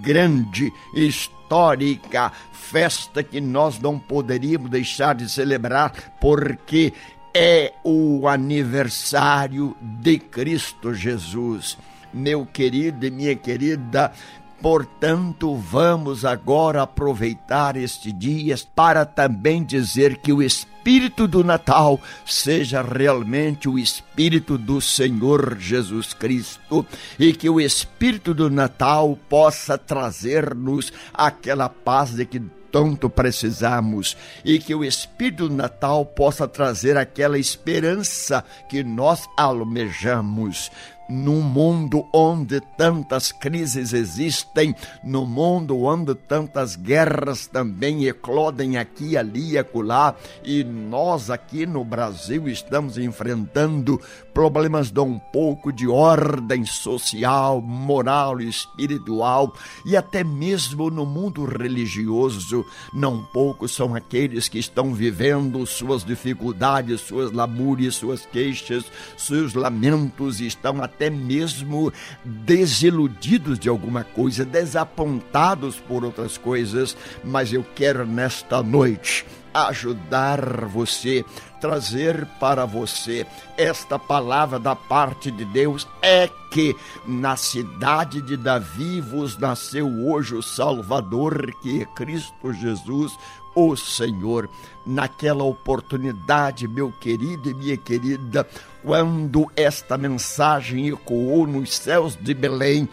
grande, 0.01 0.73
histórica, 0.95 2.31
festa 2.53 3.25
que 3.25 3.41
nós 3.41 3.81
não 3.81 3.99
poderíamos 3.99 4.71
deixar 4.71 5.17
de 5.17 5.29
celebrar, 5.29 6.15
porque 6.21 6.93
é 7.35 7.73
o 7.85 8.27
aniversário 8.29 9.77
de 9.81 10.19
Cristo 10.19 10.95
Jesus. 10.95 11.77
Meu 12.13 12.45
querido 12.45 13.07
e 13.07 13.11
minha 13.11 13.37
querida, 13.37 14.13
Portanto, 14.61 15.57
vamos 15.57 16.23
agora 16.23 16.83
aproveitar 16.83 17.77
este 17.77 18.13
dia 18.13 18.55
para 18.75 19.07
também 19.07 19.65
dizer 19.65 20.19
que 20.19 20.35
o 20.35 20.43
espírito 20.43 21.27
do 21.27 21.43
Natal 21.43 21.99
seja 22.27 22.83
realmente 22.83 23.71
o 23.71 23.79
espírito 23.79 24.59
do 24.59 24.79
Senhor 24.79 25.57
Jesus 25.59 26.13
Cristo 26.13 26.85
e 27.19 27.33
que 27.33 27.49
o 27.49 27.59
espírito 27.59 28.35
do 28.35 28.51
Natal 28.51 29.19
possa 29.31 29.79
trazer-nos 29.79 30.93
aquela 31.15 31.71
paz 31.71 32.11
de 32.11 32.27
que 32.27 32.43
tanto 32.71 33.11
precisamos 33.11 34.17
e 34.45 34.59
que 34.59 34.75
o 34.75 34.85
Espírito 34.85 35.49
Natal 35.49 36.05
possa 36.05 36.47
trazer 36.47 36.97
aquela 36.97 37.39
esperança 37.39 38.45
que 38.69 38.83
nós 38.83 39.29
almejamos 39.37 40.71
num 41.11 41.41
mundo 41.41 42.07
onde 42.13 42.61
tantas 42.79 43.33
crises 43.33 43.93
existem, 43.93 44.75
no 45.03 45.27
mundo 45.27 45.83
onde 45.83 46.15
tantas 46.15 46.77
guerras 46.77 47.47
também 47.47 48.07
eclodem 48.07 48.79
aqui, 48.79 49.17
ali 49.17 49.53
e 49.53 49.59
acolá, 49.59 50.15
e 50.45 50.63
nós 50.63 51.31
aqui 51.31 51.67
no 51.67 51.85
Brasil 51.85 52.49
estamos 52.49 52.97
enfrentando 52.97 54.01
problemas 54.33 54.91
de 54.91 55.01
um 55.01 55.19
pouco 55.19 55.73
de 55.73 55.89
ordem 55.89 56.65
social, 56.65 57.61
moral 57.61 58.41
e 58.41 58.49
espiritual, 58.49 59.53
e 59.85 59.97
até 59.97 60.23
mesmo 60.23 60.91
no 60.91 61.05
mundo 61.05 61.45
religioso, 61.45 62.65
não 62.95 63.23
poucos 63.25 63.75
são 63.75 63.95
aqueles 63.95 64.49
que 64.49 64.59
estão 64.59 64.95
vivendo 64.95 65.67
suas 65.67 66.05
dificuldades, 66.05 67.01
suas 67.01 67.33
lamúrias, 67.33 67.97
suas 67.97 68.25
queixas, 68.27 68.85
seus 69.17 69.55
lamentos, 69.55 70.41
estão 70.41 70.83
até 70.83 71.00
até 71.01 71.09
mesmo 71.09 71.91
desiludidos 72.23 73.59
de 73.59 73.71
alguma 73.71 74.05
coisa, 74.05 74.45
desapontados 74.45 75.77
por 75.77 76.05
outras 76.05 76.37
coisas, 76.37 76.95
mas 77.25 77.51
eu 77.55 77.65
quero 77.75 78.07
nesta 78.07 78.63
noite 78.63 79.25
ajudar 79.53 80.67
você, 80.67 81.25
trazer 81.59 82.27
para 82.39 82.67
você 82.67 83.27
esta 83.57 83.99
palavra 83.99 84.59
da 84.59 84.77
parte 84.77 85.31
de 85.31 85.45
Deus 85.47 85.89
é 86.03 86.29
que 86.53 86.77
na 87.07 87.35
cidade 87.35 88.21
de 88.21 88.37
Davi 88.37 89.01
vos 89.01 89.39
nasceu 89.39 89.89
hoje 90.07 90.35
o 90.35 90.43
Salvador, 90.43 91.53
que 91.63 91.81
é 91.81 91.85
Cristo 91.87 92.53
Jesus, 92.53 93.17
o 93.55 93.77
Senhor. 93.77 94.49
Naquela 94.87 95.45
oportunidade, 95.45 96.67
meu 96.67 96.93
querido 96.93 97.51
e 97.51 97.55
minha 97.55 97.77
querida, 97.77 98.47
quando 98.83 99.51
esta 99.57 99.97
mensagem 99.97 100.89
ecoou 100.89 101.47
nos 101.47 101.77
céus 101.77 102.17
de 102.21 102.35
Belém, 102.35 102.89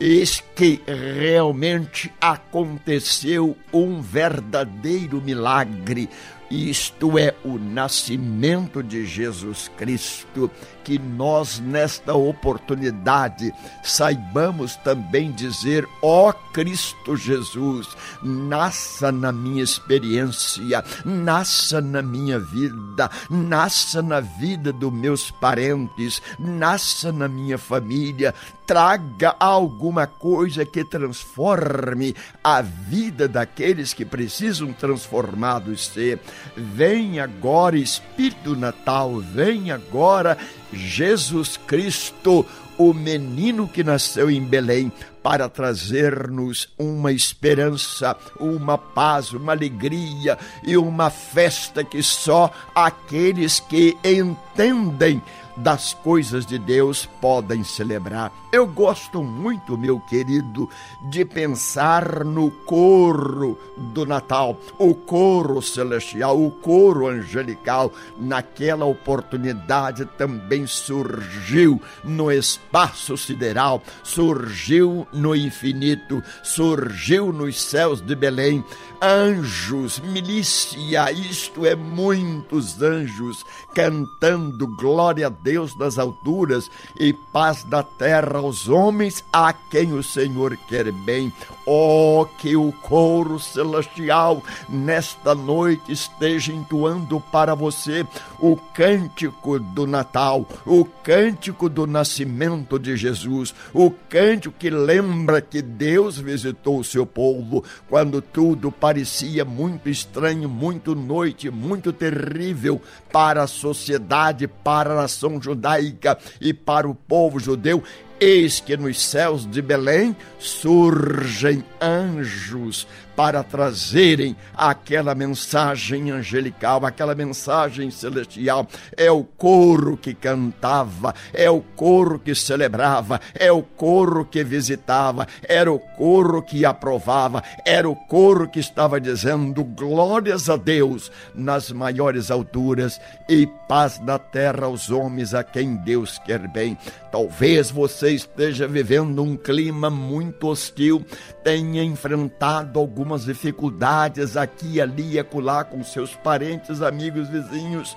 Eis 0.00 0.42
que 0.56 0.82
realmente 0.86 2.12
aconteceu 2.20 3.56
um 3.72 4.02
verdadeiro 4.02 5.22
milagre, 5.22 6.10
isto 6.50 7.18
é 7.18 7.34
o 7.44 7.58
nascimento 7.58 8.82
de 8.82 9.06
Jesus 9.06 9.70
Cristo 9.76 10.50
que 10.84 10.98
nós, 10.98 11.58
nesta 11.58 12.14
oportunidade, 12.14 13.52
saibamos 13.82 14.76
também 14.76 15.32
dizer: 15.32 15.88
ó 16.02 16.28
oh 16.28 16.32
Cristo 16.52 17.16
Jesus, 17.16 17.88
nasça 18.22 19.10
na 19.10 19.32
minha 19.32 19.64
experiência, 19.64 20.84
nasça 21.04 21.80
na 21.80 22.02
minha 22.02 22.38
vida, 22.38 23.10
nasça 23.30 24.02
na 24.02 24.20
vida 24.20 24.72
dos 24.72 24.92
meus 24.92 25.30
parentes, 25.30 26.20
nasça 26.38 27.10
na 27.10 27.26
minha 27.26 27.56
família, 27.56 28.34
traga 28.66 29.34
alguma 29.38 30.06
coisa 30.06 30.64
que 30.64 30.84
transforme 30.84 32.14
a 32.42 32.60
vida 32.60 33.26
daqueles 33.26 33.92
que 33.92 34.04
precisam 34.04 34.72
transformados 34.72 35.86
ser. 35.86 36.20
Vem 36.56 37.20
agora, 37.20 37.76
Espírito 37.76 38.56
Natal, 38.56 39.18
vem 39.20 39.70
agora 39.70 40.38
Jesus 40.72 41.56
Cristo, 41.56 42.46
o 42.76 42.92
menino 42.92 43.68
que 43.68 43.84
nasceu 43.84 44.30
em 44.30 44.44
Belém, 44.44 44.92
para 45.22 45.48
trazer-nos 45.48 46.68
uma 46.78 47.10
esperança, 47.10 48.16
uma 48.38 48.76
paz, 48.76 49.32
uma 49.32 49.52
alegria 49.52 50.38
e 50.62 50.76
uma 50.76 51.08
festa 51.08 51.82
que 51.82 52.02
só 52.02 52.52
aqueles 52.74 53.58
que 53.58 53.96
entendem 54.04 55.22
das 55.56 55.94
coisas 55.94 56.44
de 56.44 56.58
Deus 56.58 57.08
podem 57.20 57.62
celebrar. 57.62 58.32
Eu 58.54 58.68
gosto 58.68 59.20
muito, 59.20 59.76
meu 59.76 59.98
querido, 59.98 60.70
de 61.10 61.24
pensar 61.24 62.24
no 62.24 62.52
coro 62.52 63.58
do 63.76 64.06
Natal, 64.06 64.56
o 64.78 64.94
coro 64.94 65.60
celestial, 65.60 66.40
o 66.40 66.52
coro 66.52 67.08
angelical. 67.08 67.92
Naquela 68.16 68.84
oportunidade 68.84 70.04
também 70.16 70.68
surgiu 70.68 71.82
no 72.04 72.30
espaço 72.30 73.16
sideral, 73.16 73.82
surgiu 74.04 75.06
no 75.12 75.34
infinito, 75.34 76.22
surgiu 76.44 77.32
nos 77.32 77.60
céus 77.60 78.00
de 78.00 78.14
Belém. 78.14 78.64
Anjos, 79.02 79.98
milícia, 79.98 81.10
isto 81.10 81.66
é, 81.66 81.74
muitos 81.74 82.80
anjos 82.80 83.44
cantando 83.74 84.66
glória 84.76 85.26
a 85.26 85.30
Deus 85.44 85.74
das 85.74 85.98
alturas 85.98 86.70
e 86.98 87.12
paz 87.12 87.64
da 87.64 87.82
terra 87.82 88.38
aos 88.38 88.66
homens 88.66 89.22
a 89.30 89.52
quem 89.52 89.92
o 89.92 90.02
Senhor 90.02 90.56
quer 90.66 90.90
bem. 90.90 91.30
Oh, 91.66 92.26
que 92.38 92.56
o 92.56 92.72
coro 92.72 93.38
celestial 93.38 94.42
nesta 94.70 95.34
noite 95.34 95.92
esteja 95.92 96.50
entoando 96.50 97.20
para 97.20 97.54
você 97.54 98.06
o 98.38 98.56
cântico 98.56 99.58
do 99.58 99.86
Natal, 99.86 100.48
o 100.64 100.84
cântico 100.84 101.68
do 101.68 101.86
nascimento 101.86 102.78
de 102.78 102.96
Jesus, 102.96 103.54
o 103.72 103.90
cântico 103.90 104.56
que 104.58 104.70
lembra 104.70 105.42
que 105.42 105.60
Deus 105.60 106.18
visitou 106.18 106.78
o 106.78 106.84
seu 106.84 107.04
povo 107.04 107.62
quando 107.88 108.22
tudo 108.22 108.72
parecia 108.72 109.44
muito 109.44 109.90
estranho, 109.90 110.48
muito 110.48 110.94
noite, 110.94 111.50
muito 111.50 111.92
terrível 111.92 112.80
para 113.12 113.42
a 113.42 113.46
sociedade, 113.46 114.48
para 114.48 114.92
a 114.92 114.96
nação 114.96 115.33
judaica 115.40 116.18
e 116.40 116.52
para 116.52 116.88
o 116.88 116.94
povo 116.94 117.38
judeu. 117.38 117.82
Eis 118.20 118.60
que 118.60 118.76
nos 118.76 119.00
céus 119.00 119.48
de 119.48 119.60
Belém 119.60 120.16
surgem 120.38 121.64
anjos 121.80 122.86
para 123.16 123.42
trazerem 123.42 124.36
aquela 124.54 125.14
mensagem 125.14 126.10
angelical, 126.10 126.84
aquela 126.84 127.14
mensagem 127.14 127.90
celestial. 127.90 128.66
É 128.96 129.10
o 129.10 129.24
coro 129.24 129.96
que 129.96 130.14
cantava, 130.14 131.14
é 131.32 131.48
o 131.50 131.60
coro 131.60 132.18
que 132.18 132.34
celebrava, 132.34 133.20
é 133.34 133.50
o 133.50 133.62
coro 133.62 134.24
que 134.24 134.42
visitava, 134.42 135.26
era 135.42 135.72
o 135.72 135.78
coro 135.78 136.42
que 136.42 136.64
aprovava, 136.64 137.42
era 137.64 137.88
o 137.88 137.96
coro 137.96 138.48
que 138.48 138.60
estava 138.60 139.00
dizendo 139.00 139.64
glórias 139.64 140.48
a 140.50 140.56
Deus 140.56 141.10
nas 141.34 141.70
maiores 141.70 142.30
alturas 142.30 143.00
e 143.28 143.46
paz 143.68 144.00
na 144.00 144.18
terra 144.18 144.66
aos 144.66 144.90
homens 144.90 145.34
a 145.34 145.42
quem 145.42 145.76
Deus 145.76 146.18
quer 146.18 146.48
bem. 146.48 146.76
Talvez 147.10 147.70
você 147.70 148.10
esteja 148.10 148.66
vivendo 148.66 149.22
um 149.22 149.36
clima 149.36 149.88
muito 149.88 150.48
hostil, 150.48 151.04
tenha 151.44 151.82
enfrentado 151.82 152.80
algumas 153.04 153.26
dificuldades 153.26 154.34
aqui, 154.34 154.80
ali 154.80 155.12
e 155.12 155.18
acolá 155.18 155.62
com 155.62 155.84
seus 155.84 156.16
parentes, 156.16 156.80
amigos, 156.80 157.28
vizinhos. 157.28 157.94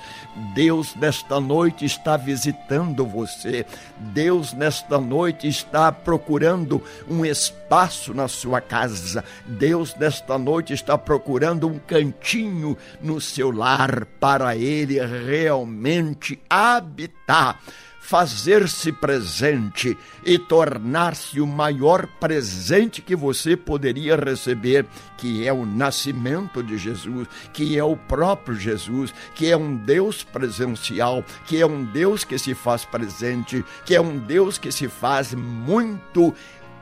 Deus 0.53 0.93
nesta 0.97 1.39
noite 1.39 1.85
está 1.85 2.17
visitando 2.17 3.05
você. 3.05 3.65
Deus 3.97 4.51
nesta 4.51 4.99
noite 4.99 5.47
está 5.47 5.93
procurando 5.93 6.83
um 7.09 7.25
espaço 7.25 8.13
na 8.13 8.27
sua 8.27 8.59
casa. 8.59 9.23
Deus 9.45 9.95
nesta 9.95 10.37
noite 10.37 10.73
está 10.73 10.97
procurando 10.97 11.67
um 11.67 11.79
cantinho 11.79 12.77
no 13.01 13.21
seu 13.21 13.49
lar 13.49 14.05
para 14.19 14.57
ele 14.57 14.99
realmente 14.99 16.37
habitar 16.49 17.61
fazer-se 18.07 18.93
presente 18.93 19.97
e 20.23 20.39
tornar-se 20.39 21.41
o 21.41 21.45
maior 21.45 22.07
presente 22.07 23.01
que 23.01 23.17
você 23.17 23.57
poderia 23.57 24.15
receber, 24.15 24.85
que 25.17 25.45
é 25.45 25.51
o 25.51 25.65
nascimento 25.65 26.63
de 26.63 26.77
Jesus, 26.77 27.27
que 27.51 27.77
é 27.77 27.83
o 27.83 27.97
próprio 27.97 28.55
Jesus, 28.55 29.13
que 29.35 29.51
é 29.51 29.57
um 29.57 29.75
Deus 29.75 30.23
presencial, 30.23 31.21
que 31.45 31.59
é 31.59 31.65
um 31.65 31.83
Deus 31.83 32.23
que 32.23 32.39
se 32.39 32.55
faz 32.55 32.85
presente, 32.85 33.65
que 33.83 33.93
é 33.93 33.99
um 33.99 34.17
Deus 34.17 34.57
que 34.57 34.71
se 34.71 34.87
faz 34.87 35.33
muito 35.33 36.33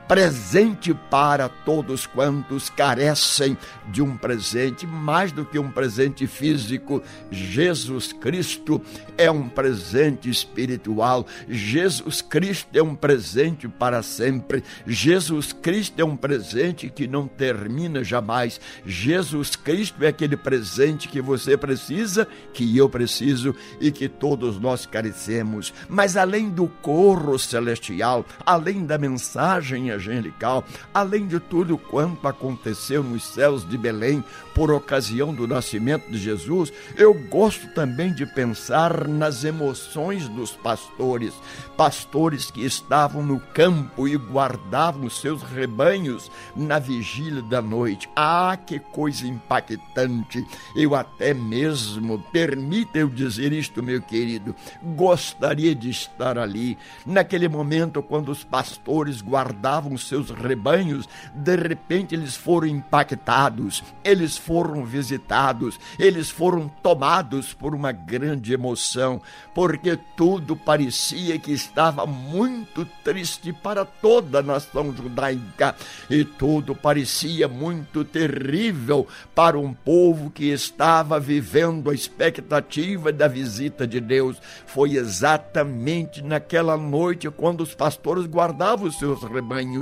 presente 0.08 0.94
para 1.10 1.48
todos 1.48 2.06
quantos 2.06 2.70
carecem 2.70 3.56
de 3.88 4.00
um 4.00 4.16
presente, 4.16 4.86
mais 4.86 5.32
do 5.32 5.44
que 5.44 5.58
um 5.58 5.70
presente 5.70 6.26
físico. 6.26 7.02
Jesus 7.30 8.12
Cristo 8.12 8.80
é 9.18 9.30
um 9.30 9.48
presente 9.48 10.30
espiritual. 10.30 11.26
Jesus 11.48 12.22
Cristo 12.22 12.68
é 12.72 12.82
um 12.82 12.94
presente 12.94 13.66
para 13.66 14.02
sempre. 14.02 14.62
Jesus 14.86 15.52
Cristo 15.52 16.00
é 16.00 16.04
um 16.04 16.16
presente 16.16 16.88
que 16.88 17.08
não 17.08 17.26
termina 17.26 18.04
jamais. 18.04 18.60
Jesus 18.84 19.56
Cristo 19.56 20.04
é 20.04 20.08
aquele 20.08 20.36
presente 20.36 21.08
que 21.08 21.20
você 21.20 21.56
precisa, 21.56 22.28
que 22.52 22.76
eu 22.76 22.88
preciso 22.88 23.54
e 23.80 23.90
que 23.90 24.08
todos 24.08 24.60
nós 24.60 24.86
carecemos. 24.86 25.74
Mas 25.88 26.16
além 26.16 26.48
do 26.48 26.68
corro 26.68 27.38
celestial, 27.38 28.24
além 28.44 28.86
da 28.86 28.98
mensagem 28.98 29.95
angelical, 29.96 30.64
além 30.94 31.26
de 31.26 31.40
tudo 31.40 31.76
quanto 31.76 32.26
aconteceu 32.28 33.02
nos 33.02 33.24
céus 33.24 33.68
de 33.68 33.76
Belém 33.76 34.24
por 34.54 34.70
ocasião 34.70 35.34
do 35.34 35.46
nascimento 35.46 36.10
de 36.10 36.16
Jesus, 36.16 36.72
eu 36.96 37.12
gosto 37.12 37.68
também 37.74 38.12
de 38.12 38.24
pensar 38.24 39.06
nas 39.06 39.44
emoções 39.44 40.28
dos 40.28 40.52
pastores, 40.52 41.34
pastores 41.76 42.50
que 42.50 42.64
estavam 42.64 43.22
no 43.22 43.38
campo 43.38 44.08
e 44.08 44.16
guardavam 44.16 45.10
seus 45.10 45.42
rebanhos 45.42 46.30
na 46.54 46.78
vigília 46.78 47.42
da 47.42 47.60
noite. 47.60 48.08
Ah, 48.16 48.56
que 48.56 48.78
coisa 48.78 49.26
impactante! 49.26 50.46
Eu 50.74 50.94
até 50.94 51.34
mesmo, 51.34 52.18
permita 52.32 52.98
eu 52.98 53.08
dizer 53.08 53.52
isto, 53.52 53.82
meu 53.82 54.00
querido, 54.00 54.54
gostaria 54.82 55.74
de 55.74 55.90
estar 55.90 56.38
ali, 56.38 56.78
naquele 57.04 57.48
momento 57.48 58.02
quando 58.02 58.30
os 58.30 58.42
pastores 58.42 59.20
guardavam 59.20 59.85
seus 59.94 60.30
rebanhos, 60.30 61.08
de 61.34 61.56
repente 61.56 62.14
eles 62.14 62.34
foram 62.34 62.66
impactados, 62.66 63.84
eles 64.02 64.36
foram 64.36 64.84
visitados, 64.84 65.78
eles 65.98 66.30
foram 66.30 66.68
tomados 66.82 67.52
por 67.52 67.74
uma 67.74 67.92
grande 67.92 68.52
emoção, 68.52 69.20
porque 69.54 69.98
tudo 70.16 70.56
parecia 70.56 71.38
que 71.38 71.52
estava 71.52 72.06
muito 72.06 72.86
triste 73.04 73.52
para 73.52 73.84
toda 73.84 74.38
a 74.38 74.42
nação 74.42 74.94
judaica 74.94 75.74
e 76.08 76.24
tudo 76.24 76.74
parecia 76.74 77.48
muito 77.48 78.04
terrível 78.04 79.06
para 79.34 79.58
um 79.58 79.72
povo 79.72 80.30
que 80.30 80.46
estava 80.46 81.20
vivendo 81.20 81.90
a 81.90 81.94
expectativa 81.94 83.12
da 83.12 83.28
visita 83.28 83.86
de 83.86 84.00
Deus. 84.00 84.36
Foi 84.66 84.96
exatamente 84.96 86.22
naquela 86.22 86.76
noite 86.76 87.30
quando 87.30 87.60
os 87.60 87.74
pastores 87.74 88.26
guardavam 88.26 88.88
os 88.88 88.98
seus 88.98 89.22
rebanhos 89.22 89.75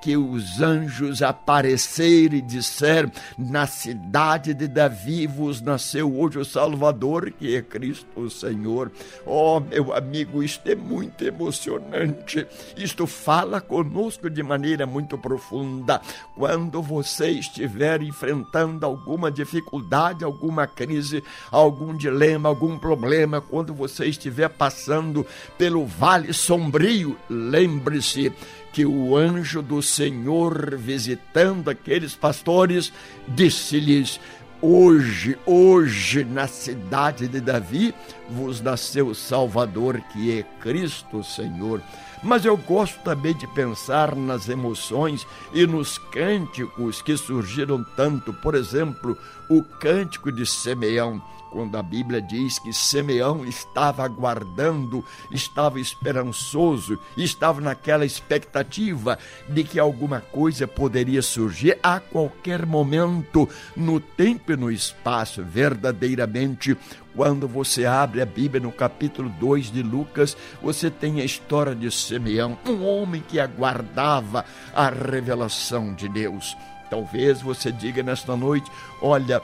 que 0.00 0.16
os 0.16 0.60
anjos 0.60 1.22
apareceram 1.22 2.36
e 2.36 2.40
disseram: 2.40 3.10
Na 3.38 3.66
cidade 3.66 4.54
de 4.54 4.66
Davi 4.66 5.26
vos 5.26 5.60
nasceu 5.60 6.18
hoje 6.18 6.38
o 6.38 6.44
Salvador, 6.44 7.30
que 7.30 7.54
é 7.54 7.62
Cristo 7.62 8.06
o 8.16 8.30
Senhor. 8.30 8.90
Oh, 9.26 9.60
meu 9.60 9.94
amigo, 9.94 10.42
isto 10.42 10.68
é 10.68 10.74
muito 10.74 11.24
emocionante. 11.24 12.46
Isto 12.76 13.06
fala 13.06 13.60
conosco 13.60 14.30
de 14.30 14.42
maneira 14.42 14.86
muito 14.86 15.18
profunda. 15.18 16.00
Quando 16.34 16.82
você 16.82 17.30
estiver 17.30 18.02
enfrentando 18.02 18.86
alguma 18.86 19.30
dificuldade, 19.30 20.24
alguma 20.24 20.66
crise, 20.66 21.22
algum 21.50 21.96
dilema, 21.96 22.48
algum 22.48 22.78
problema, 22.78 23.40
quando 23.40 23.74
você 23.74 24.06
estiver 24.06 24.48
passando 24.48 25.26
pelo 25.58 25.84
vale 25.86 26.32
sombrio, 26.32 27.16
lembre-se 27.28 28.32
que 28.72 28.86
o 28.86 29.16
anjo 29.16 29.62
do 29.62 29.82
Senhor, 29.82 30.76
visitando 30.76 31.68
aqueles 31.68 32.14
pastores, 32.14 32.92
disse-lhes: 33.26 34.20
Hoje, 34.62 35.38
hoje, 35.46 36.22
na 36.22 36.46
cidade 36.46 37.26
de 37.26 37.40
Davi, 37.40 37.94
vos 38.28 38.60
nasceu 38.60 39.08
o 39.08 39.14
Salvador, 39.14 40.00
que 40.12 40.38
é 40.38 40.42
Cristo 40.60 41.24
Senhor. 41.24 41.82
Mas 42.22 42.44
eu 42.44 42.56
gosto 42.56 42.98
também 43.02 43.34
de 43.34 43.46
pensar 43.46 44.14
nas 44.14 44.48
emoções 44.48 45.26
e 45.54 45.66
nos 45.66 45.96
cânticos 45.96 47.00
que 47.00 47.16
surgiram 47.16 47.82
tanto, 47.96 48.34
por 48.34 48.54
exemplo, 48.54 49.16
o 49.48 49.62
cântico 49.62 50.30
de 50.30 50.44
Simeão 50.44 51.22
quando 51.50 51.76
a 51.76 51.82
Bíblia 51.82 52.22
diz 52.22 52.58
que 52.58 52.72
Simeão 52.72 53.44
estava 53.44 54.04
aguardando, 54.04 55.04
estava 55.30 55.80
esperançoso, 55.80 56.98
estava 57.16 57.60
naquela 57.60 58.06
expectativa 58.06 59.18
de 59.48 59.64
que 59.64 59.78
alguma 59.78 60.20
coisa 60.20 60.66
poderia 60.66 61.22
surgir 61.22 61.78
a 61.82 61.98
qualquer 62.00 62.64
momento, 62.64 63.48
no 63.76 64.00
tempo 64.00 64.52
e 64.52 64.56
no 64.56 64.70
espaço, 64.70 65.42
verdadeiramente. 65.44 66.76
Quando 67.14 67.48
você 67.48 67.84
abre 67.84 68.22
a 68.22 68.26
Bíblia 68.26 68.62
no 68.62 68.70
capítulo 68.70 69.28
2 69.40 69.72
de 69.72 69.82
Lucas, 69.82 70.36
você 70.62 70.88
tem 70.90 71.20
a 71.20 71.24
história 71.24 71.74
de 71.74 71.90
Simeão, 71.90 72.56
um 72.64 72.84
homem 72.84 73.22
que 73.26 73.40
aguardava 73.40 74.44
a 74.72 74.88
revelação 74.88 75.92
de 75.92 76.08
Deus. 76.08 76.56
Talvez 76.88 77.42
você 77.42 77.72
diga 77.72 78.02
nesta 78.02 78.36
noite: 78.36 78.70
olha, 79.02 79.42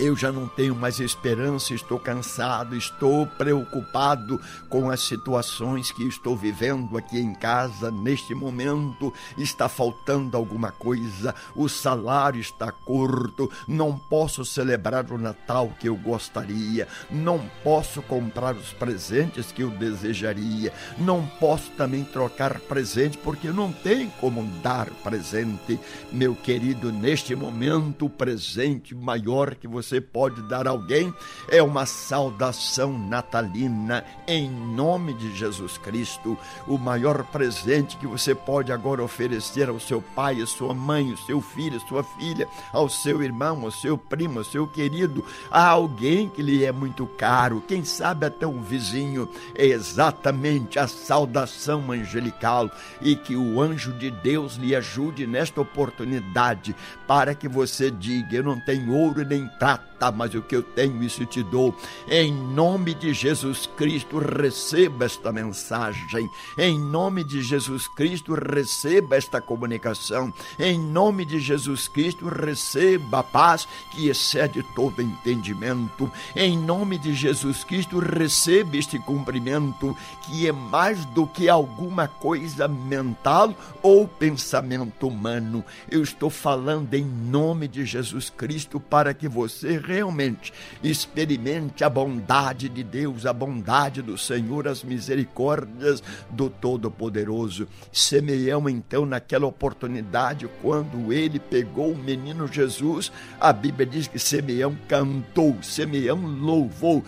eu 0.00 0.16
já 0.16 0.32
não 0.32 0.48
tenho 0.48 0.74
mais 0.74 0.98
esperança, 0.98 1.74
estou 1.74 1.98
cansado, 1.98 2.74
estou 2.74 3.26
preocupado 3.26 4.40
com 4.70 4.88
as 4.90 5.00
situações 5.02 5.92
que 5.92 6.02
estou 6.04 6.34
vivendo 6.34 6.96
aqui 6.96 7.18
em 7.18 7.34
casa 7.34 7.90
neste 7.90 8.34
momento. 8.34 9.12
Está 9.36 9.68
faltando 9.68 10.38
alguma 10.38 10.72
coisa, 10.72 11.34
o 11.54 11.68
salário 11.68 12.40
está 12.40 12.72
curto, 12.72 13.50
não 13.68 13.98
posso 13.98 14.42
celebrar 14.42 15.12
o 15.12 15.18
Natal 15.18 15.70
que 15.78 15.90
eu 15.90 15.96
gostaria, 15.96 16.88
não 17.10 17.38
posso 17.62 18.00
comprar 18.00 18.56
os 18.56 18.72
presentes 18.72 19.52
que 19.52 19.62
eu 19.62 19.68
desejaria, 19.68 20.72
não 20.96 21.26
posso 21.26 21.70
também 21.72 22.04
trocar 22.04 22.58
presente 22.60 23.18
porque 23.18 23.48
não 23.48 23.70
tem 23.70 24.08
como 24.18 24.42
dar 24.62 24.88
presente. 25.04 25.78
Meu 26.10 26.34
querido, 26.34 26.90
neste 26.90 27.36
momento, 27.36 28.06
o 28.06 28.10
presente 28.10 28.94
maior 28.94 29.54
que 29.54 29.68
você 29.68 29.89
você 29.90 30.00
pode 30.00 30.40
dar 30.42 30.68
a 30.68 30.70
alguém 30.70 31.12
é 31.48 31.60
uma 31.60 31.84
saudação 31.84 32.96
natalina 32.96 34.04
em 34.28 34.48
nome 34.48 35.12
de 35.14 35.34
Jesus 35.34 35.76
Cristo. 35.78 36.38
O 36.68 36.78
maior 36.78 37.24
presente 37.24 37.96
que 37.96 38.06
você 38.06 38.32
pode 38.32 38.70
agora 38.70 39.02
oferecer 39.02 39.68
ao 39.68 39.80
seu 39.80 40.00
pai, 40.00 40.40
à 40.40 40.46
sua 40.46 40.72
mãe, 40.72 41.10
ao 41.10 41.16
seu 41.16 41.40
filho, 41.40 41.76
à 41.76 41.88
sua 41.88 42.04
filha, 42.04 42.46
ao 42.72 42.88
seu 42.88 43.20
irmão, 43.20 43.64
ao 43.64 43.72
seu 43.72 43.98
primo, 43.98 44.38
ao 44.38 44.44
seu 44.44 44.64
querido, 44.64 45.24
a 45.50 45.66
alguém 45.66 46.28
que 46.28 46.40
lhe 46.40 46.64
é 46.64 46.70
muito 46.70 47.04
caro, 47.18 47.64
quem 47.66 47.84
sabe 47.84 48.26
até 48.26 48.46
um 48.46 48.62
vizinho, 48.62 49.28
é 49.56 49.66
exatamente 49.66 50.78
a 50.78 50.86
saudação 50.86 51.90
angelical 51.90 52.70
e 53.00 53.16
que 53.16 53.34
o 53.34 53.60
anjo 53.60 53.92
de 53.94 54.10
Deus 54.10 54.54
lhe 54.54 54.76
ajude 54.76 55.26
nesta 55.26 55.60
oportunidade 55.60 56.76
para 57.08 57.34
que 57.34 57.48
você 57.48 57.90
diga: 57.90 58.36
Eu 58.36 58.44
não 58.44 58.60
tenho 58.60 58.94
ouro 58.94 59.24
nem 59.24 59.48
prata 59.58 59.69
prata, 59.76 60.10
mas 60.10 60.34
o 60.34 60.40
que 60.40 60.56
eu 60.56 60.62
tenho, 60.62 61.02
isso 61.02 61.26
te 61.26 61.42
dou. 61.42 61.74
Em 62.08 62.32
nome 62.32 62.94
de 62.94 63.12
Jesus 63.12 63.68
Cristo, 63.76 64.18
receba 64.18 65.04
esta 65.04 65.30
mensagem. 65.30 66.28
Em 66.56 66.78
nome 66.78 67.22
de 67.22 67.42
Jesus 67.42 67.86
Cristo, 67.86 68.34
receba 68.34 69.16
esta 69.16 69.40
comunicação. 69.40 70.32
Em 70.58 70.78
nome 70.78 71.26
de 71.26 71.38
Jesus 71.38 71.86
Cristo, 71.86 72.26
receba 72.28 73.18
a 73.18 73.22
paz 73.22 73.68
que 73.92 74.08
excede 74.08 74.64
todo 74.74 75.02
entendimento. 75.02 76.10
Em 76.34 76.56
nome 76.56 76.96
de 76.96 77.12
Jesus 77.12 77.62
Cristo, 77.62 77.98
receba 77.98 78.76
este 78.76 78.98
cumprimento 78.98 79.94
que 80.22 80.46
é 80.48 80.52
mais 80.52 81.04
do 81.06 81.26
que 81.26 81.48
alguma 81.48 82.08
coisa 82.08 82.66
mental 82.66 83.54
ou 83.82 84.08
pensamento 84.08 85.08
humano. 85.08 85.64
Eu 85.90 86.02
estou 86.02 86.30
falando 86.30 86.94
em 86.94 87.04
nome 87.04 87.68
de 87.68 87.84
Jesus 87.84 88.30
Cristo 88.30 88.80
para 88.80 89.12
que 89.12 89.28
você 89.28 89.59
realmente 89.62 90.52
experimente 90.82 91.84
a 91.84 91.90
bondade 91.90 92.68
de 92.68 92.82
Deus, 92.82 93.26
a 93.26 93.32
bondade 93.32 94.02
do 94.02 94.16
Senhor, 94.16 94.68
as 94.68 94.82
misericórdias 94.82 96.02
do 96.30 96.48
Todo-Poderoso. 96.50 97.68
Simeão, 97.92 98.68
então, 98.68 99.04
naquela 99.06 99.46
oportunidade, 99.46 100.48
quando 100.62 101.12
ele 101.12 101.38
pegou 101.38 101.92
o 101.92 101.98
menino 101.98 102.46
Jesus, 102.46 103.12
a 103.40 103.52
Bíblia 103.52 103.86
diz 103.86 104.06
que 104.06 104.18
Simeão 104.18 104.76
cantou, 104.88 105.56
Simeão 105.62 106.20
louvou, 106.24 107.04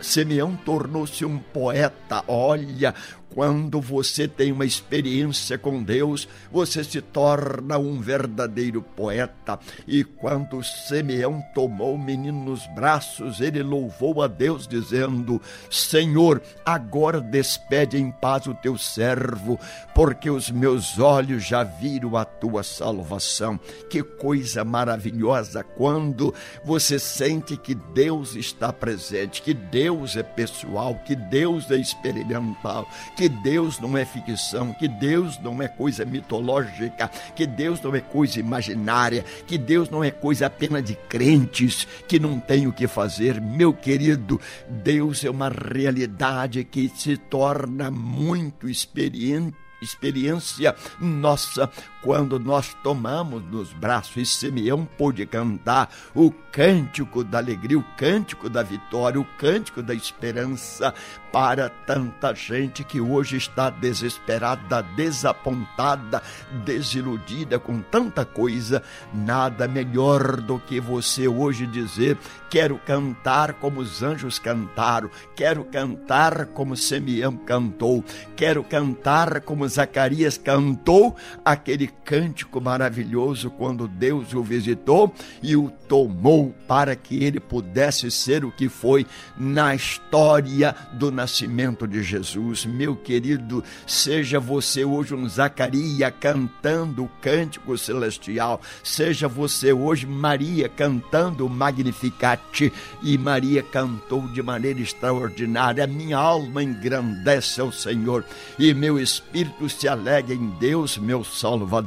Simeão 0.00 0.56
tornou-se 0.56 1.24
um 1.24 1.38
poeta. 1.38 2.22
Olha, 2.26 2.94
quando 3.34 3.80
você 3.80 4.26
tem 4.26 4.50
uma 4.50 4.64
experiência 4.64 5.56
com 5.56 5.82
Deus, 5.82 6.28
você 6.50 6.82
se 6.82 7.00
torna 7.00 7.78
um 7.78 8.00
verdadeiro 8.00 8.82
poeta. 8.82 9.58
E 9.86 10.02
quando 10.02 10.62
Simeão 10.64 11.42
tomou 11.54 11.94
o 11.94 11.98
menino 11.98 12.44
nos 12.44 12.66
braços, 12.74 13.40
ele 13.40 13.62
louvou 13.62 14.22
a 14.22 14.26
Deus, 14.26 14.66
dizendo: 14.66 15.40
Senhor, 15.70 16.42
agora 16.64 17.20
despede 17.20 17.96
em 17.96 18.10
paz 18.10 18.46
o 18.46 18.54
teu 18.54 18.76
servo, 18.76 19.58
porque 19.94 20.28
os 20.28 20.50
meus 20.50 20.98
olhos 20.98 21.46
já 21.46 21.62
viram 21.62 22.16
a 22.16 22.24
tua 22.24 22.62
salvação. 22.62 23.58
Que 23.88 24.02
coisa 24.02 24.64
maravilhosa 24.64 25.62
quando 25.62 26.34
você 26.64 26.98
sente 26.98 27.56
que 27.56 27.74
Deus 27.74 28.34
está 28.34 28.72
presente, 28.72 29.42
que 29.42 29.54
Deus 29.54 30.16
é 30.16 30.22
pessoal, 30.22 30.96
que 31.06 31.14
Deus 31.14 31.70
é 31.70 31.76
experimental 31.76 32.88
que 33.20 33.28
Deus 33.28 33.78
não 33.78 33.98
é 33.98 34.04
ficção, 34.06 34.72
que 34.72 34.88
Deus 34.88 35.38
não 35.40 35.60
é 35.60 35.68
coisa 35.68 36.06
mitológica, 36.06 37.10
que 37.36 37.46
Deus 37.46 37.78
não 37.82 37.94
é 37.94 38.00
coisa 38.00 38.40
imaginária, 38.40 39.22
que 39.46 39.58
Deus 39.58 39.90
não 39.90 40.02
é 40.02 40.10
coisa 40.10 40.46
apenas 40.46 40.82
de 40.82 40.94
crentes 40.94 41.86
que 42.08 42.18
não 42.18 42.40
tem 42.40 42.66
o 42.66 42.72
que 42.72 42.88
fazer. 42.88 43.38
Meu 43.38 43.74
querido, 43.74 44.40
Deus 44.66 45.22
é 45.22 45.28
uma 45.28 45.50
realidade 45.50 46.64
que 46.64 46.90
se 46.96 47.18
torna 47.18 47.90
muito 47.90 48.66
experiente 48.66 49.54
experiência 49.82 50.74
nossa 51.00 51.70
quando 52.02 52.38
nós 52.38 52.74
tomamos 52.82 53.42
nos 53.44 53.72
braços 53.72 54.16
e 54.16 54.26
Simeão 54.26 54.88
pôde 54.96 55.26
cantar 55.26 55.90
o 56.14 56.30
cântico 56.30 57.22
da 57.22 57.38
alegria, 57.38 57.78
o 57.78 57.84
cântico 57.96 58.48
da 58.48 58.62
vitória, 58.62 59.20
o 59.20 59.24
cântico 59.38 59.82
da 59.82 59.94
esperança 59.94 60.94
para 61.32 61.68
tanta 61.68 62.34
gente 62.34 62.82
que 62.82 63.00
hoje 63.00 63.36
está 63.36 63.70
desesperada, 63.70 64.82
desapontada, 64.82 66.22
desiludida 66.64 67.58
com 67.58 67.80
tanta 67.80 68.24
coisa. 68.24 68.82
Nada 69.12 69.68
melhor 69.68 70.40
do 70.40 70.58
que 70.58 70.80
você 70.80 71.28
hoje 71.28 71.66
dizer: 71.66 72.18
quero 72.48 72.78
cantar 72.78 73.54
como 73.54 73.80
os 73.80 74.02
anjos 74.02 74.38
cantaram, 74.38 75.10
quero 75.36 75.64
cantar 75.64 76.46
como 76.46 76.76
Simeão 76.76 77.36
cantou, 77.36 78.04
quero 78.34 78.64
cantar 78.64 79.40
como 79.42 79.68
Zacarias 79.68 80.36
cantou 80.36 81.16
aquele 81.44 81.89
cântico 81.90 82.60
maravilhoso 82.60 83.50
quando 83.50 83.86
Deus 83.86 84.32
o 84.34 84.42
visitou 84.42 85.12
e 85.42 85.56
o 85.56 85.70
tomou 85.88 86.54
para 86.66 86.94
que 86.94 87.24
ele 87.24 87.40
pudesse 87.40 88.10
ser 88.10 88.44
o 88.44 88.52
que 88.52 88.68
foi 88.68 89.06
na 89.36 89.74
história 89.74 90.74
do 90.92 91.10
nascimento 91.10 91.86
de 91.86 92.02
Jesus. 92.02 92.64
Meu 92.64 92.94
querido, 92.94 93.62
seja 93.86 94.38
você 94.38 94.84
hoje 94.84 95.14
um 95.14 95.28
Zacarias 95.28 96.12
cantando 96.20 97.04
o 97.04 97.10
cântico 97.20 97.76
celestial, 97.76 98.60
seja 98.82 99.26
você 99.26 99.72
hoje 99.72 100.06
Maria 100.06 100.68
cantando 100.68 101.46
o 101.46 101.50
Magnificat 101.50 102.72
e 103.02 103.18
Maria 103.18 103.62
cantou 103.62 104.28
de 104.28 104.42
maneira 104.42 104.80
extraordinária. 104.80 105.86
Minha 105.86 106.18
alma 106.18 106.62
engrandece 106.62 107.60
ao 107.60 107.72
Senhor 107.72 108.24
e 108.58 108.72
meu 108.72 108.98
espírito 108.98 109.68
se 109.68 109.88
alegra 109.88 110.34
em 110.34 110.50
Deus, 110.58 110.96
meu 110.98 111.24
Salvador. 111.24 111.79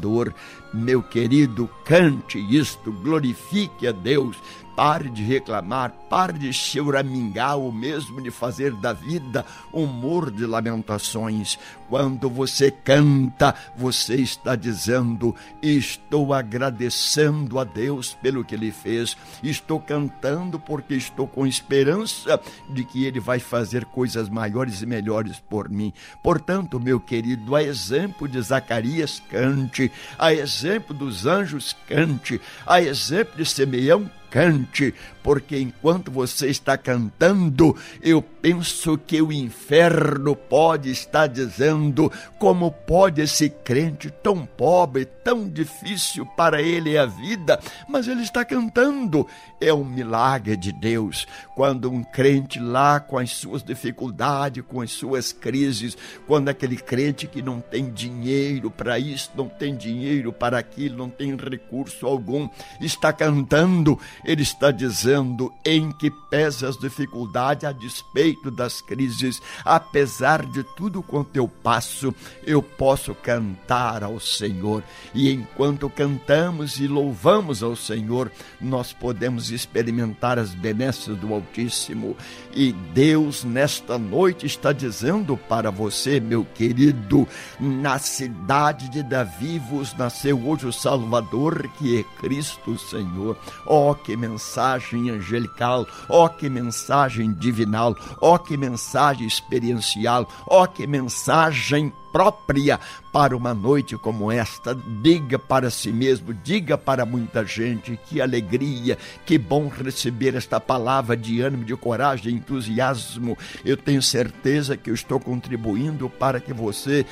Meu 0.73 1.01
querido, 1.03 1.69
cante 1.85 2.39
isto, 2.39 2.91
glorifique 2.91 3.87
a 3.87 3.91
Deus, 3.91 4.37
Pare 4.75 5.07
de 5.09 5.23
reclamar, 5.23 5.91
pare 6.09 6.33
de 6.33 6.51
choramingar 6.51 7.57
ou 7.57 7.71
mesmo 7.71 8.19
de 8.21 8.31
fazer 8.31 8.73
da 8.73 8.91
vida 8.91 9.45
um 9.71 9.85
muro 9.85 10.31
de 10.31 10.47
lamentações. 10.47 11.59
Quando 11.87 12.27
você 12.27 12.71
canta, 12.71 13.53
você 13.77 14.15
está 14.15 14.55
dizendo: 14.55 15.35
Estou 15.61 16.33
agradecendo 16.33 17.59
a 17.59 17.63
Deus 17.63 18.17
pelo 18.19 18.43
que 18.43 18.55
Ele 18.55 18.71
fez. 18.71 19.15
Estou 19.43 19.79
cantando 19.79 20.59
porque 20.59 20.95
estou 20.95 21.27
com 21.27 21.45
esperança 21.45 22.41
de 22.67 22.83
que 22.83 23.05
Ele 23.05 23.19
vai 23.19 23.37
fazer 23.37 23.85
coisas 23.85 24.27
maiores 24.27 24.81
e 24.81 24.87
melhores 24.87 25.39
por 25.39 25.69
mim. 25.69 25.93
Portanto, 26.23 26.79
meu 26.79 26.99
querido, 26.99 27.55
a 27.55 27.61
exemplo 27.61 28.27
de 28.27 28.41
Zacarias, 28.41 29.21
cante. 29.29 29.91
A 30.17 30.33
exemplo 30.33 30.95
dos 30.95 31.27
anjos, 31.27 31.75
cante. 31.87 32.41
A 32.65 32.81
exemplo 32.81 33.37
de 33.37 33.45
Simeão, 33.45 34.09
cante, 34.33 34.95
porque 35.21 35.59
enquanto 35.59 36.09
você 36.09 36.47
está 36.47 36.75
cantando, 36.75 37.77
eu 38.01 38.19
penso 38.19 38.97
que 38.97 39.21
o 39.21 39.31
inferno 39.31 40.35
pode 40.35 40.89
estar 40.89 41.27
dizendo 41.27 42.11
como 42.39 42.71
pode 42.71 43.21
esse 43.21 43.47
crente 43.47 44.09
tão 44.09 44.43
pobre, 44.43 45.05
tão 45.05 45.47
difícil 45.47 46.25
para 46.25 46.63
ele 46.63 46.97
a 46.97 47.05
vida, 47.05 47.59
mas 47.87 48.07
ele 48.07 48.23
está 48.23 48.43
cantando. 48.43 49.27
É 49.61 49.73
um 49.73 49.85
milagre 49.85 50.57
de 50.57 50.73
Deus 50.73 51.25
quando 51.55 51.89
um 51.89 52.03
crente 52.03 52.59
lá 52.59 52.99
com 52.99 53.17
as 53.17 53.29
suas 53.29 53.63
dificuldades, 53.63 54.63
com 54.67 54.81
as 54.81 54.91
suas 54.91 55.31
crises, 55.31 55.95
quando 56.27 56.49
aquele 56.49 56.75
crente 56.75 57.27
que 57.27 57.41
não 57.41 57.61
tem 57.61 57.89
dinheiro 57.89 58.69
para 58.69 58.97
isso, 58.99 59.29
não 59.37 59.47
tem 59.47 59.73
dinheiro 59.73 60.33
para 60.33 60.57
aquilo, 60.57 60.97
não 60.97 61.09
tem 61.09 61.33
recurso 61.35 62.05
algum, 62.05 62.49
está 62.81 63.13
cantando, 63.13 63.97
ele 64.23 64.41
está 64.41 64.71
dizendo 64.71 65.51
em 65.65 65.91
que 65.91 66.09
pesa 66.09 66.67
as 66.67 66.77
dificuldades 66.77 67.63
a 67.63 67.71
despeito 67.71 68.49
das 68.49 68.81
crises, 68.81 69.41
apesar 69.63 70.45
de 70.45 70.63
tudo 70.63 71.01
quanto 71.01 71.35
eu 71.35 71.47
passo 71.47 72.13
eu 72.45 72.61
posso 72.61 73.13
cantar 73.15 74.03
ao 74.03 74.19
Senhor. 74.19 74.83
E 75.13 75.31
enquanto 75.31 75.89
cantamos 75.89 76.79
e 76.79 76.87
louvamos 76.87 77.63
ao 77.63 77.75
Senhor, 77.75 78.31
nós 78.59 78.93
podemos 78.93 79.51
experimentar 79.51 80.39
as 80.39 80.53
benesses 80.53 81.15
do 81.17 81.33
Altíssimo. 81.33 82.15
E 82.53 82.71
Deus, 82.71 83.43
nesta 83.43 83.97
noite, 83.97 84.45
está 84.45 84.71
dizendo 84.71 85.37
para 85.37 85.71
você, 85.71 86.19
meu 86.19 86.45
querido, 86.45 87.27
na 87.59 87.97
cidade 87.99 88.89
de 88.89 89.03
Davi 89.03 89.59
vos 89.59 89.93
nasceu 89.95 90.39
hoje 90.47 90.67
o 90.67 90.73
Salvador, 90.73 91.69
que 91.77 91.99
é 91.99 92.03
Cristo 92.21 92.77
Senhor. 92.77 93.37
Oh, 93.65 93.93
que 93.95 94.12
mensagem 94.15 95.09
angelical, 95.09 95.87
oh, 96.07 96.29
que 96.29 96.49
mensagem 96.49 97.33
divinal, 97.33 97.95
oh, 98.21 98.37
que 98.37 98.57
mensagem 98.57 99.27
experiencial, 99.27 100.27
oh, 100.47 100.67
que 100.67 100.85
mensagem 100.87 101.91
própria 102.13 102.79
para 103.11 103.35
uma 103.35 103.53
noite 103.55 103.97
como 103.97 104.31
esta. 104.31 104.77
Diga 105.01 105.39
para 105.39 105.71
si 105.71 105.91
mesmo, 105.91 106.33
diga 106.33 106.77
para 106.77 107.05
muita 107.05 107.43
gente 107.43 107.99
que 108.07 108.21
alegria, 108.21 108.97
que 109.25 109.37
bom 109.37 109.67
receber 109.67 110.35
esta 110.35 110.59
palavra 110.59 111.17
de 111.17 111.41
ânimo, 111.41 111.65
de 111.65 111.75
coragem, 111.75 112.31
de 112.31 112.35
entusiasmo. 112.35 113.35
Eu 113.65 113.75
tenho 113.75 114.01
certeza 114.01 114.77
que 114.77 114.91
eu 114.91 114.93
estou 114.93 115.19
contribuindo 115.19 116.07
para 116.07 116.39
que 116.39 116.53
você 116.53 117.05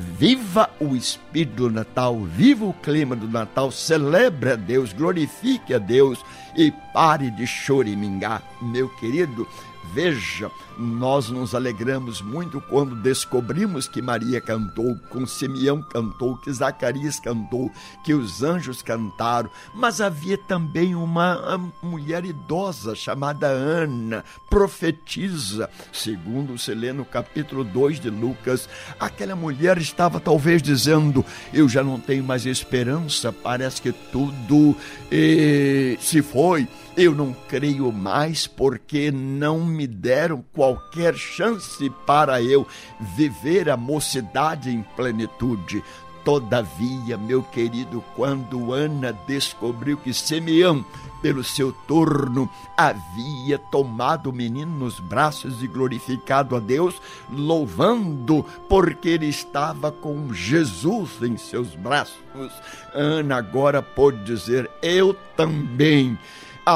Viva 0.00 0.70
o 0.78 0.94
espírito 0.94 1.56
do 1.56 1.70
Natal, 1.70 2.16
viva 2.20 2.64
o 2.64 2.72
clima 2.72 3.16
do 3.16 3.26
Natal, 3.26 3.72
celebre 3.72 4.52
a 4.52 4.54
Deus, 4.54 4.92
glorifique 4.92 5.74
a 5.74 5.78
Deus 5.78 6.24
e 6.56 6.70
pare 6.94 7.32
de 7.32 7.44
chorimingar, 7.48 8.40
meu 8.62 8.88
querido. 8.90 9.44
Veja, 9.92 10.50
nós 10.78 11.30
nos 11.30 11.54
alegramos 11.54 12.20
muito 12.20 12.60
quando 12.60 12.94
descobrimos 12.94 13.88
que 13.88 14.02
Maria 14.02 14.40
cantou, 14.40 14.96
com 15.08 15.26
Simeão 15.26 15.82
cantou, 15.82 16.36
que 16.36 16.52
Zacarias 16.52 17.18
cantou, 17.18 17.70
que 18.04 18.12
os 18.12 18.42
anjos 18.42 18.82
cantaram, 18.82 19.50
mas 19.74 20.00
havia 20.00 20.36
também 20.36 20.94
uma 20.94 21.58
mulher 21.82 22.24
idosa 22.24 22.94
chamada 22.94 23.48
Ana, 23.48 24.24
profetiza, 24.48 25.70
segundo 25.92 26.58
se 26.58 26.74
lê 26.74 26.92
no 26.92 27.04
capítulo 27.04 27.64
2 27.64 27.98
de 27.98 28.10
Lucas. 28.10 28.68
Aquela 29.00 29.34
mulher 29.34 29.78
estava 29.78 30.20
talvez 30.20 30.62
dizendo: 30.62 31.24
Eu 31.52 31.68
já 31.68 31.82
não 31.82 31.98
tenho 31.98 32.22
mais 32.22 32.46
esperança, 32.46 33.32
parece 33.32 33.80
que 33.80 33.92
tudo 33.92 34.76
eh, 35.10 35.96
se 36.00 36.22
foi 36.22 36.68
eu 36.98 37.14
não 37.14 37.32
creio 37.48 37.92
mais 37.92 38.48
porque 38.48 39.12
não 39.12 39.64
me 39.64 39.86
deram 39.86 40.44
qualquer 40.52 41.14
chance 41.14 41.88
para 42.04 42.42
eu 42.42 42.66
viver 43.16 43.70
a 43.70 43.76
mocidade 43.76 44.68
em 44.68 44.82
plenitude. 44.96 45.80
Todavia, 46.24 47.16
meu 47.16 47.40
querido, 47.40 48.02
quando 48.16 48.72
Ana 48.72 49.16
descobriu 49.28 49.96
que 49.96 50.12
Simeão, 50.12 50.84
pelo 51.22 51.44
seu 51.44 51.70
turno, 51.70 52.50
havia 52.76 53.58
tomado 53.58 54.30
o 54.30 54.32
menino 54.32 54.76
nos 54.76 54.98
braços 54.98 55.62
e 55.62 55.68
glorificado 55.68 56.56
a 56.56 56.58
Deus, 56.58 57.00
louvando, 57.30 58.44
porque 58.68 59.10
ele 59.10 59.26
estava 59.26 59.92
com 59.92 60.34
Jesus 60.34 61.22
em 61.22 61.36
seus 61.36 61.76
braços, 61.76 62.18
Ana 62.92 63.36
agora 63.36 63.80
pôde 63.80 64.24
dizer: 64.24 64.68
Eu 64.82 65.14
também 65.36 66.18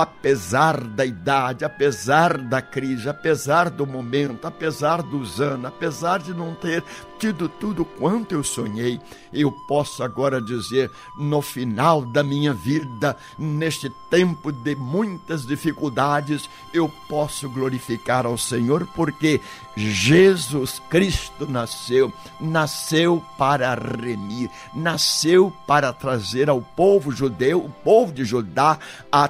apesar 0.00 0.80
da 0.80 1.04
idade, 1.04 1.66
apesar 1.66 2.38
da 2.38 2.62
crise, 2.62 3.10
apesar 3.10 3.68
do 3.68 3.86
momento, 3.86 4.46
apesar 4.46 5.02
dos 5.02 5.38
anos, 5.38 5.66
apesar 5.66 6.18
de 6.20 6.32
não 6.32 6.54
ter 6.54 6.82
tido 7.18 7.46
tudo 7.46 7.84
quanto 7.84 8.34
eu 8.34 8.42
sonhei, 8.42 8.98
eu 9.32 9.52
posso 9.52 10.02
agora 10.02 10.40
dizer, 10.40 10.90
no 11.16 11.42
final 11.42 12.02
da 12.06 12.22
minha 12.22 12.54
vida, 12.54 13.16
neste 13.38 13.88
tempo 14.10 14.50
de 14.50 14.74
muitas 14.74 15.46
dificuldades, 15.46 16.48
eu 16.72 16.90
posso 17.08 17.48
glorificar 17.48 18.24
ao 18.26 18.36
Senhor, 18.38 18.88
porque 18.96 19.40
Jesus 19.76 20.82
Cristo 20.90 21.46
nasceu, 21.48 22.12
nasceu 22.40 23.22
para 23.38 23.74
remir, 23.74 24.50
nasceu 24.74 25.52
para 25.66 25.92
trazer 25.92 26.50
ao 26.50 26.60
povo 26.60 27.12
judeu, 27.12 27.64
o 27.64 27.70
povo 27.70 28.12
de 28.12 28.24
Judá, 28.24 28.78
a 29.12 29.28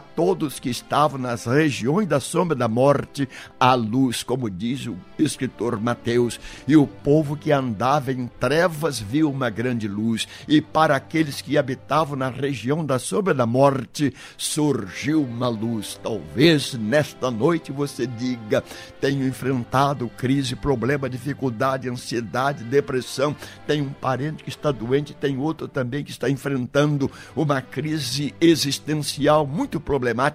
que 0.59 0.70
estavam 0.70 1.18
nas 1.18 1.44
regiões 1.44 2.07
da 2.07 2.20
sombra 2.20 2.57
da 2.57 2.68
morte, 2.68 3.28
a 3.59 3.74
luz, 3.74 4.22
como 4.22 4.50
diz 4.50 4.86
o 4.86 4.96
escritor 5.18 5.80
Mateus, 5.80 6.38
e 6.66 6.76
o 6.76 6.86
povo 6.86 7.36
que 7.36 7.53
andava 7.53 8.12
em 8.12 8.26
trevas 8.26 8.98
viu 8.98 9.30
uma 9.30 9.50
grande 9.50 9.88
luz, 9.88 10.26
e 10.48 10.61
para 10.61 10.96
aqueles 10.96 11.40
que 11.40 11.59
habitavam 11.59 12.16
na 12.16 12.28
região 12.28 12.84
da 12.84 12.98
sombra 12.98 13.34
da 13.34 13.46
morte 13.46 14.14
surgiu 14.36 15.22
uma 15.22 15.48
luz. 15.48 15.98
Talvez 16.03 16.74
nesta 16.74 17.30
noite 17.30 17.72
você 17.72 18.07
diga: 18.07 18.64
tenho 19.00 19.26
enfrentado 19.26 20.11
crise, 20.16 20.57
problema, 20.57 21.09
dificuldade, 21.09 21.88
ansiedade, 21.88 22.64
depressão. 22.64 23.34
Tenho 23.66 23.84
um 23.84 23.92
parente 23.92 24.42
que 24.42 24.50
está 24.50 24.70
doente, 24.70 25.14
tem 25.14 25.38
outro 25.38 25.68
também 25.68 26.05
que 26.05 26.11
está 26.11 26.28
enfrentando 26.28 27.11
uma 27.34 27.61
crise 27.61 28.34
existencial 28.40 29.46
muito 29.46 29.80
problemática, 29.80 30.32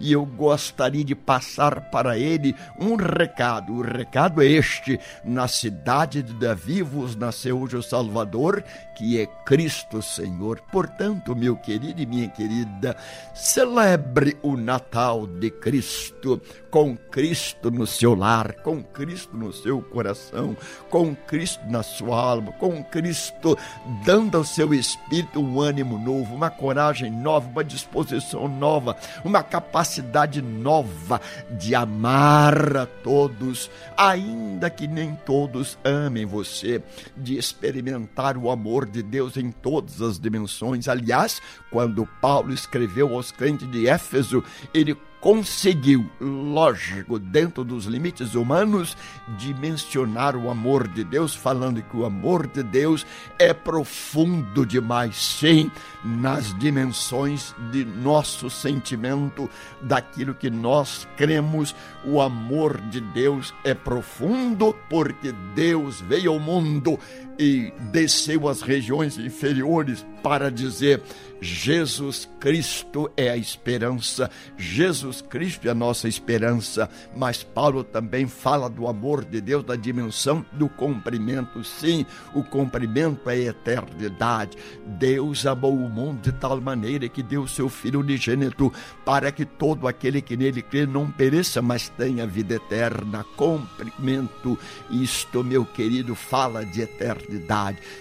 e 0.00 0.12
eu 0.12 0.26
gostaria 0.26 1.04
de 1.04 1.14
passar 1.14 1.90
para 1.90 2.18
ele 2.18 2.54
um 2.78 2.96
recado. 2.96 3.72
O 3.72 3.82
recado 3.82 4.42
é 4.42 4.46
este: 4.46 4.98
na 5.24 5.46
cidade 5.46 6.22
de 6.22 6.32
Davi 6.34 6.72
vivos 6.72 7.14
nasceu 7.14 7.60
hoje 7.60 7.76
o 7.76 7.82
Salvador, 7.82 8.64
que 9.02 9.20
é 9.20 9.26
Cristo 9.26 10.00
Senhor. 10.00 10.60
Portanto, 10.70 11.34
meu 11.34 11.56
querido 11.56 12.00
e 12.00 12.06
minha 12.06 12.28
querida, 12.28 12.96
celebre 13.34 14.36
o 14.40 14.56
Natal 14.56 15.26
de 15.26 15.50
Cristo, 15.50 16.40
com 16.70 16.96
Cristo 16.96 17.68
no 17.68 17.84
seu 17.84 18.14
lar, 18.14 18.52
com 18.62 18.80
Cristo 18.80 19.36
no 19.36 19.52
seu 19.52 19.82
coração, 19.82 20.56
com 20.88 21.16
Cristo 21.16 21.60
na 21.68 21.82
sua 21.82 22.16
alma, 22.16 22.52
com 22.52 22.84
Cristo 22.84 23.58
dando 24.06 24.38
ao 24.38 24.44
seu 24.44 24.72
espírito 24.72 25.40
um 25.40 25.60
ânimo 25.60 25.98
novo, 25.98 26.32
uma 26.32 26.48
coragem 26.48 27.10
nova, 27.10 27.48
uma 27.48 27.64
disposição 27.64 28.46
nova, 28.46 28.96
uma 29.24 29.42
capacidade 29.42 30.40
nova 30.40 31.20
de 31.50 31.74
amar 31.74 32.76
a 32.76 32.86
todos, 32.86 33.68
ainda 33.96 34.70
que 34.70 34.86
nem 34.86 35.16
todos 35.26 35.76
amem 35.82 36.24
você, 36.24 36.80
de 37.16 37.36
experimentar 37.36 38.36
o 38.36 38.48
amor 38.48 38.91
de 38.92 39.02
Deus 39.02 39.36
em 39.36 39.50
todas 39.50 40.00
as 40.00 40.18
dimensões. 40.18 40.86
Aliás, 40.86 41.40
quando 41.70 42.06
Paulo 42.20 42.52
escreveu 42.52 43.14
aos 43.14 43.32
crentes 43.32 43.70
de 43.70 43.88
Éfeso, 43.88 44.44
ele 44.72 44.96
conseguiu, 45.22 46.10
lógico, 46.20 47.16
dentro 47.16 47.62
dos 47.62 47.84
limites 47.84 48.34
humanos, 48.34 48.96
dimensionar 49.38 50.34
o 50.34 50.50
amor 50.50 50.88
de 50.88 51.04
Deus, 51.04 51.32
falando 51.32 51.80
que 51.80 51.96
o 51.96 52.04
amor 52.04 52.48
de 52.48 52.60
Deus 52.64 53.06
é 53.38 53.54
profundo 53.54 54.66
demais, 54.66 55.14
sim, 55.14 55.70
nas 56.04 56.52
dimensões 56.58 57.54
de 57.70 57.84
nosso 57.84 58.50
sentimento, 58.50 59.48
daquilo 59.80 60.34
que 60.34 60.50
nós 60.50 61.06
cremos. 61.16 61.72
O 62.04 62.20
amor 62.20 62.80
de 62.80 63.00
Deus 63.00 63.54
é 63.62 63.74
profundo 63.74 64.74
porque 64.90 65.30
Deus 65.54 66.00
veio 66.00 66.32
ao 66.32 66.40
mundo 66.40 66.98
e 67.42 67.72
desceu 67.90 68.46
às 68.46 68.62
regiões 68.62 69.18
inferiores 69.18 70.06
para 70.22 70.48
dizer: 70.48 71.02
Jesus 71.40 72.28
Cristo 72.38 73.10
é 73.16 73.28
a 73.30 73.36
esperança, 73.36 74.30
Jesus 74.56 75.20
Cristo 75.20 75.66
é 75.66 75.72
a 75.72 75.74
nossa 75.74 76.06
esperança. 76.06 76.88
Mas 77.16 77.42
Paulo 77.42 77.82
também 77.82 78.28
fala 78.28 78.70
do 78.70 78.86
amor 78.86 79.24
de 79.24 79.40
Deus, 79.40 79.64
da 79.64 79.74
dimensão 79.74 80.46
do 80.52 80.68
comprimento. 80.68 81.64
Sim, 81.64 82.06
o 82.32 82.44
comprimento 82.44 83.28
é 83.28 83.32
a 83.32 83.50
eternidade. 83.50 84.56
Deus 84.86 85.44
amou 85.44 85.74
o 85.74 85.90
mundo 85.90 86.20
de 86.22 86.30
tal 86.30 86.60
maneira 86.60 87.08
que 87.08 87.24
deu 87.24 87.48
seu 87.48 87.68
Filho 87.68 88.00
unigênito 88.00 88.72
para 89.04 89.32
que 89.32 89.44
todo 89.44 89.88
aquele 89.88 90.22
que 90.22 90.36
nele 90.36 90.62
crê 90.62 90.86
não 90.86 91.10
pereça, 91.10 91.60
mas 91.60 91.88
tenha 91.88 92.24
vida 92.24 92.54
eterna. 92.54 93.24
Comprimento, 93.36 94.56
isto, 94.88 95.42
meu 95.42 95.64
querido, 95.64 96.14
fala 96.14 96.64
de 96.64 96.82
eternidade. 96.82 97.31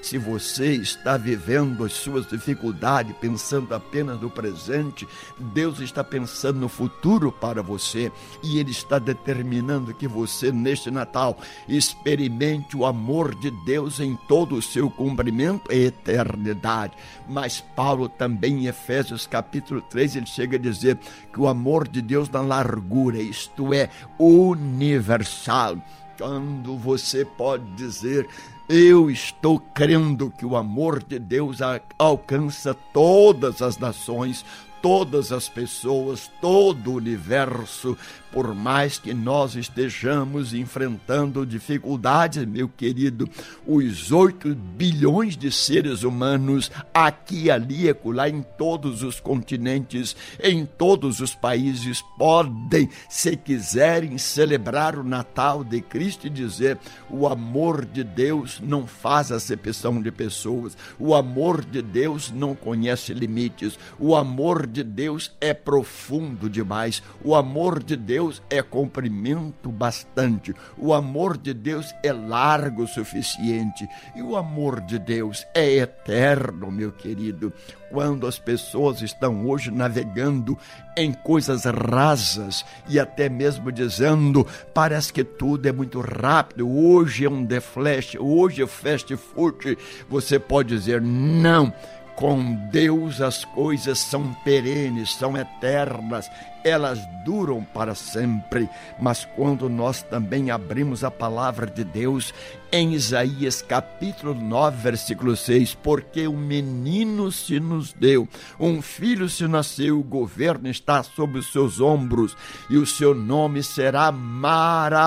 Se 0.02 0.18
você 0.18 0.74
está 0.74 1.18
vivendo 1.18 1.84
as 1.84 1.94
suas 1.94 2.28
dificuldades, 2.28 3.16
pensando 3.20 3.74
apenas 3.74 4.20
no 4.20 4.30
presente, 4.30 5.08
Deus 5.38 5.80
está 5.80 6.04
pensando 6.04 6.60
no 6.60 6.70
futuro 6.70 7.32
para 7.32 7.62
você. 7.62 8.12
E 8.44 8.60
Ele 8.60 8.72
está 8.72 9.00
determinando 9.00 9.94
que 9.94 10.08
você, 10.08 10.52
neste 10.52 10.90
Natal, 10.92 11.38
experimente 11.68 12.76
o 12.76 12.86
amor 12.86 13.36
de 13.36 13.52
Deus 13.66 14.00
em 14.00 14.16
todo 14.28 14.56
o 14.56 14.62
seu 14.62 14.90
cumprimento 14.90 15.72
e 15.72 15.86
eternidade. 15.86 16.94
Mas 17.28 17.62
Paulo 17.76 18.10
também, 18.10 18.64
em 18.64 18.68
Efésios 18.68 19.28
capítulo 19.28 19.82
3, 19.82 20.18
ele 20.18 20.26
chega 20.26 20.58
a 20.58 20.60
dizer 20.60 20.98
que 21.32 21.40
o 21.40 21.48
amor 21.48 21.88
de 21.88 22.02
Deus 22.02 22.30
na 22.30 22.42
largura, 22.42 23.20
isto 23.20 23.74
é, 23.74 23.90
universal. 24.20 25.78
Quando 26.18 26.78
você 26.78 27.26
pode 27.26 27.66
dizer 27.72 28.28
Eu 28.74 29.12
estou 29.12 29.60
crendo 29.60 30.32
que 30.32 30.46
o 30.46 30.56
amor 30.56 31.04
de 31.04 31.20
Deus 31.20 31.58
alcança 32.00 32.74
todas 32.94 33.62
as 33.62 33.78
nações, 33.78 34.46
todas 34.82 35.32
as 35.32 35.48
pessoas, 35.48 36.30
todo 36.42 36.92
o 36.92 36.96
universo, 36.96 37.98
por 38.32 38.56
mais 38.56 38.98
que 38.98 39.14
nós 39.14 39.56
estejamos 39.56 40.54
enfrentando 40.54 41.46
dificuldades, 41.46 42.46
meu 42.46 42.70
querido, 42.70 43.30
os 43.68 44.12
8 44.12 44.56
bilhões 44.56 45.36
de 45.36 45.52
seres 45.52 46.04
humanos, 46.04 46.72
aqui, 46.94 47.52
ali, 47.52 47.90
acolá, 47.90 48.30
em 48.30 48.42
todos 48.58 49.04
os 49.04 49.20
continentes, 49.20 50.16
em 50.42 50.66
todos 50.66 51.20
os 51.20 51.36
países, 51.36 52.02
podem, 52.18 52.90
se 53.10 53.36
quiserem, 53.36 54.18
celebrar 54.18 54.98
o 54.98 55.04
Natal 55.04 55.64
de 55.64 55.82
Cristo 55.82 56.28
e 56.28 56.30
dizer: 56.30 56.78
o 57.10 57.28
amor 57.28 57.86
de 57.86 58.04
Deus 58.04 58.62
não 58.64 58.88
faz 58.88 59.32
acepção 59.32 60.02
de 60.02 60.12
pessoas, 60.12 60.78
o 60.98 61.14
amor 61.14 61.64
de 61.64 61.82
Deus 61.82 62.32
não 62.32 62.56
conhece 62.56 63.14
limites, 63.14 63.78
o 64.00 64.16
amor 64.16 64.66
de 64.72 64.84
Deus 64.84 65.36
é 65.40 65.54
profundo 65.54 66.50
demais, 66.50 67.04
o 67.24 67.36
amor 67.36 67.84
de 67.84 67.96
Deus 67.96 68.42
é 68.50 68.62
comprimento 68.62 69.70
bastante, 69.70 70.56
o 70.78 70.94
amor 70.94 71.38
de 71.38 71.54
Deus 71.54 71.94
é 72.04 72.12
largo 72.12 72.84
o 72.84 72.88
suficiente. 72.88 73.88
E 74.16 74.22
o 74.22 74.36
amor 74.36 74.82
de 74.82 74.98
Deus 74.98 75.46
é 75.54 75.78
eterno, 75.78 76.72
meu 76.72 76.92
querido. 76.92 77.54
Quando 77.90 78.26
as 78.26 78.40
pessoas 78.40 79.02
estão 79.02 79.46
hoje 79.46 79.70
navegando 79.70 80.58
em 80.96 81.12
coisas 81.12 81.66
rasas 81.66 82.66
e 82.88 82.98
até 82.98 83.28
mesmo 83.28 83.70
dizendo 83.72 84.48
parece 84.74 85.12
que 85.12 85.24
tudo 85.24 85.68
é 85.68 85.72
muito 85.74 86.00
rápido, 86.00 86.70
hoje 86.70 87.26
é 87.26 87.30
um 87.30 87.44
de 87.44 87.60
flash, 87.60 88.16
hoje 88.18 88.64
é 88.64 88.68
fast 88.68 89.14
food, 89.18 89.78
você 90.10 90.40
pode 90.40 90.70
dizer 90.70 91.02
não 91.02 91.74
com 92.16 92.54
Deus 92.54 93.22
as 93.22 93.44
coisas 93.44 94.00
são 94.00 94.34
perenes, 94.44 95.14
são 95.14 95.38
eternas, 95.38 96.30
elas 96.64 97.00
duram 97.26 97.64
para 97.64 97.96
sempre. 97.96 98.70
Mas 99.00 99.26
quando 99.36 99.70
nós 99.70 100.02
também 100.04 100.52
abrimos 100.52 101.04
a 101.04 101.12
palavra 101.12 101.66
de 101.68 101.84
Deus 101.84 102.34
em 102.72 102.94
Isaías 102.94 103.62
capítulo 103.62 104.34
9, 104.34 104.78
versículo 104.82 105.36
6, 105.36 105.76
porque 105.76 106.26
um 106.28 106.38
menino 106.38 107.30
se 107.32 107.60
nos 107.60 107.92
deu, 107.92 108.28
um 108.60 108.82
filho 108.82 109.28
se 109.28 109.46
nasceu, 109.46 110.00
o 110.00 110.04
governo 110.04 110.70
está 110.70 111.04
sobre 111.04 111.40
os 111.40 111.52
seus 111.52 111.82
ombros 111.82 112.38
e 112.70 112.78
o 112.78 112.86
seu 112.86 113.14
nome 113.14 113.62
será 113.62 114.10
maravilhoso 114.12 115.02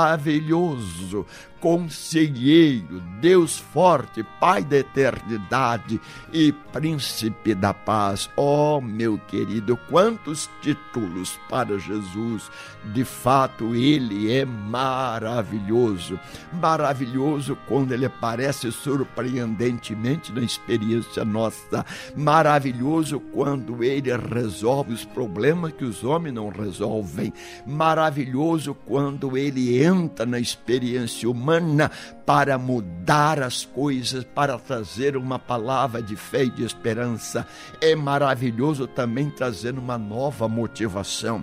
conselheiro, 1.65 3.01
Deus 3.23 3.59
forte, 3.59 4.23
Pai 4.39 4.63
da 4.63 4.77
eternidade 4.77 5.99
e 6.31 6.53
príncipe 6.53 7.55
da 7.55 7.73
paz. 7.73 8.29
Oh, 8.37 8.83
meu 8.83 9.17
querido, 9.17 9.75
quantos 9.89 10.51
títulos 10.61 11.41
para 11.49 11.79
Jesus! 11.79 12.51
De 12.93 13.05
fato, 13.05 13.75
ele 13.75 14.33
é 14.33 14.45
maravilhoso. 14.45 16.19
Maravilhoso 16.53 17.57
quando 17.67 17.93
ele 17.93 18.07
aparece 18.07 18.71
surpreendentemente 18.71 20.33
na 20.33 20.43
experiência 20.43 21.25
nossa. 21.25 21.85
Maravilhoso 22.15 23.19
quando 23.21 23.83
ele 23.83 24.11
resolve 24.17 24.93
os 24.93 25.05
problemas 25.05 25.73
que 25.73 25.85
os 25.85 26.05
homens 26.05 26.35
não 26.35 26.49
resolvem. 26.49 27.33
Maravilhoso 27.67 28.75
quando 28.75 29.37
ele 29.37 29.83
entra 29.83 30.27
na 30.27 30.39
experiência 30.39 31.29
humana 31.29 31.91
para 32.27 32.59
mudar 32.59 33.43
as 33.43 33.65
coisas, 33.65 34.25
para 34.25 34.59
trazer 34.59 35.17
uma 35.17 35.39
palavra 35.39 36.03
de 36.03 36.17
fé 36.17 36.45
e 36.45 36.51
de 36.51 36.65
esperança. 36.65 37.47
É 37.81 37.95
maravilhoso 37.95 38.87
também 38.87 39.31
trazer 39.31 39.79
uma 39.79 39.97
nova 39.97 40.49
motivação. 40.49 41.34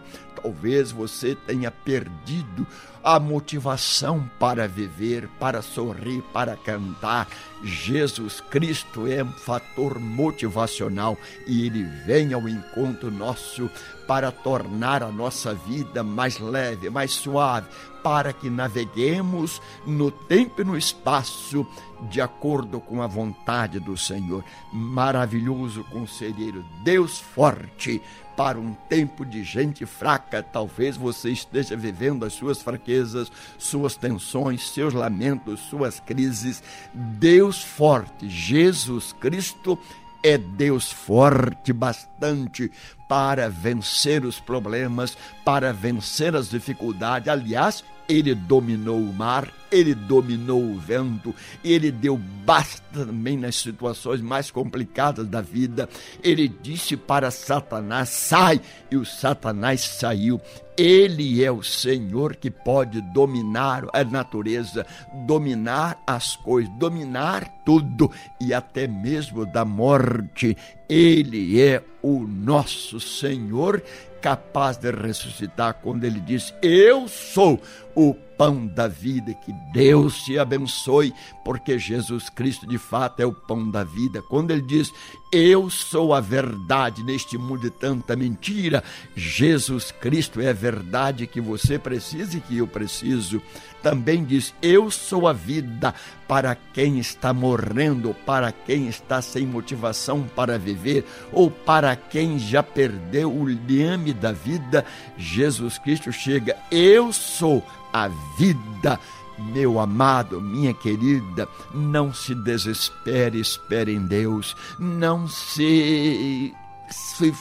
Talvez 0.41 0.91
você 0.91 1.35
tenha 1.35 1.69
perdido 1.69 2.65
a 3.03 3.19
motivação 3.19 4.29
para 4.39 4.67
viver, 4.67 5.27
para 5.39 5.61
sorrir, 5.61 6.21
para 6.33 6.55
cantar. 6.55 7.27
Jesus 7.63 8.41
Cristo 8.41 9.07
é 9.07 9.23
um 9.23 9.31
fator 9.31 9.99
motivacional 9.99 11.17
e 11.45 11.65
ele 11.65 11.83
vem 12.05 12.33
ao 12.33 12.47
encontro 12.47 13.11
nosso 13.11 13.69
para 14.07 14.31
tornar 14.31 15.03
a 15.03 15.11
nossa 15.11 15.53
vida 15.53 16.03
mais 16.03 16.39
leve, 16.39 16.89
mais 16.89 17.11
suave, 17.11 17.67
para 18.03 18.33
que 18.33 18.49
naveguemos 18.49 19.61
no 19.85 20.11
tempo 20.11 20.61
e 20.61 20.65
no 20.65 20.77
espaço 20.77 21.65
de 22.09 22.19
acordo 22.19 22.79
com 22.79 23.01
a 23.01 23.07
vontade 23.07 23.79
do 23.79 23.95
Senhor. 23.95 24.43
Maravilhoso 24.73 25.83
conselheiro, 25.85 26.65
Deus 26.83 27.19
forte 27.19 28.01
para 28.35 28.59
um 28.59 28.73
tempo 28.89 29.25
de 29.25 29.43
gente 29.43 29.85
fraca. 29.85 30.43
Talvez 30.43 30.97
você 30.97 31.31
esteja 31.31 31.75
vivendo 31.75 32.25
as 32.25 32.33
suas 32.33 32.61
fraquezas, 32.61 33.31
suas 33.57 33.95
tensões, 33.95 34.69
seus 34.69 34.93
lamentos, 34.93 35.59
suas 35.61 35.99
crises. 35.99 36.63
Deus 36.93 37.61
forte, 37.61 38.29
Jesus 38.29 39.13
Cristo 39.13 39.77
é 40.23 40.37
Deus 40.37 40.91
forte 40.91 41.73
bastante 41.73 42.71
para 43.07 43.49
vencer 43.49 44.23
os 44.23 44.39
problemas, 44.39 45.17
para 45.43 45.73
vencer 45.73 46.35
as 46.35 46.49
dificuldades. 46.49 47.27
Aliás, 47.27 47.83
ele 48.11 48.35
dominou 48.35 48.99
o 48.99 49.13
mar, 49.13 49.47
ele 49.71 49.95
dominou 49.95 50.61
o 50.61 50.77
vento, 50.77 51.33
ele 51.63 51.89
deu 51.89 52.17
basta 52.17 53.05
também 53.05 53.37
nas 53.37 53.55
situações 53.55 54.19
mais 54.19 54.51
complicadas 54.51 55.25
da 55.25 55.39
vida. 55.39 55.87
Ele 56.21 56.49
disse 56.49 56.97
para 56.97 57.31
Satanás: 57.31 58.09
sai, 58.09 58.59
e 58.91 58.97
o 58.97 59.05
Satanás 59.05 59.79
saiu. 59.79 60.41
Ele 60.77 61.43
é 61.43 61.51
o 61.51 61.63
Senhor 61.63 62.35
que 62.35 62.51
pode 62.51 62.99
dominar 63.13 63.87
a 63.93 64.03
natureza, 64.03 64.85
dominar 65.25 66.01
as 66.05 66.35
coisas, 66.35 66.73
dominar 66.77 67.47
tudo 67.65 68.11
e 68.41 68.53
até 68.53 68.87
mesmo 68.87 69.45
da 69.45 69.63
morte. 69.63 70.57
Ele 70.89 71.61
é 71.61 71.81
o 72.01 72.25
nosso 72.25 72.99
Senhor 72.99 73.81
capaz 74.21 74.77
de 74.77 74.91
ressuscitar 74.91 75.73
quando 75.81 76.03
ele 76.03 76.19
diz: 76.19 76.53
Eu 76.61 77.07
sou 77.07 77.59
o 77.95 78.13
pão 78.41 78.65
da 78.65 78.87
vida. 78.87 79.35
Que 79.35 79.53
Deus 79.71 80.23
te 80.23 80.39
abençoe, 80.39 81.13
porque 81.45 81.77
Jesus 81.77 82.27
Cristo 82.27 82.65
de 82.65 82.79
fato 82.79 83.19
é 83.19 83.25
o 83.25 83.31
pão 83.31 83.69
da 83.69 83.83
vida. 83.83 84.19
Quando 84.19 84.49
ele 84.49 84.63
diz: 84.63 84.91
Eu 85.31 85.69
sou 85.69 86.11
a 86.11 86.19
verdade 86.19 87.03
neste 87.03 87.37
mundo 87.37 87.61
de 87.61 87.69
tanta 87.69 88.15
mentira, 88.15 88.83
Jesus 89.15 89.91
Cristo 89.91 90.41
é 90.41 90.49
a 90.49 90.53
verdade 90.53 91.27
que 91.27 91.39
você 91.39 91.77
precisa 91.77 92.35
e 92.35 92.41
que 92.41 92.57
eu 92.57 92.65
preciso. 92.65 93.39
Também 93.83 94.23
diz: 94.23 94.55
Eu 94.59 94.89
sou 94.89 95.27
a 95.27 95.33
vida 95.33 95.93
para 96.27 96.55
quem 96.55 96.97
está 96.97 97.31
morrendo, 97.31 98.15
para 98.25 98.51
quem 98.51 98.87
está 98.87 99.21
sem 99.21 99.45
motivação 99.45 100.23
para 100.35 100.57
viver, 100.57 101.05
ou 101.31 101.51
para 101.51 101.95
quem 101.95 102.39
já 102.39 102.63
perdeu 102.63 103.31
o 103.31 103.47
liame 103.47 104.13
da 104.13 104.31
vida. 104.31 104.83
Jesus 105.15 105.77
Cristo 105.77 106.11
chega: 106.11 106.57
Eu 106.71 107.13
sou 107.13 107.63
a 107.91 108.07
vida. 108.37 108.99
Meu 109.37 109.79
amado, 109.79 110.39
minha 110.39 110.73
querida, 110.73 111.47
não 111.73 112.13
se 112.13 112.35
desespere, 112.35 113.39
espere 113.39 113.93
em 113.93 114.05
Deus. 114.05 114.55
Não 114.77 115.27
se, 115.27 116.53
se 116.89 117.33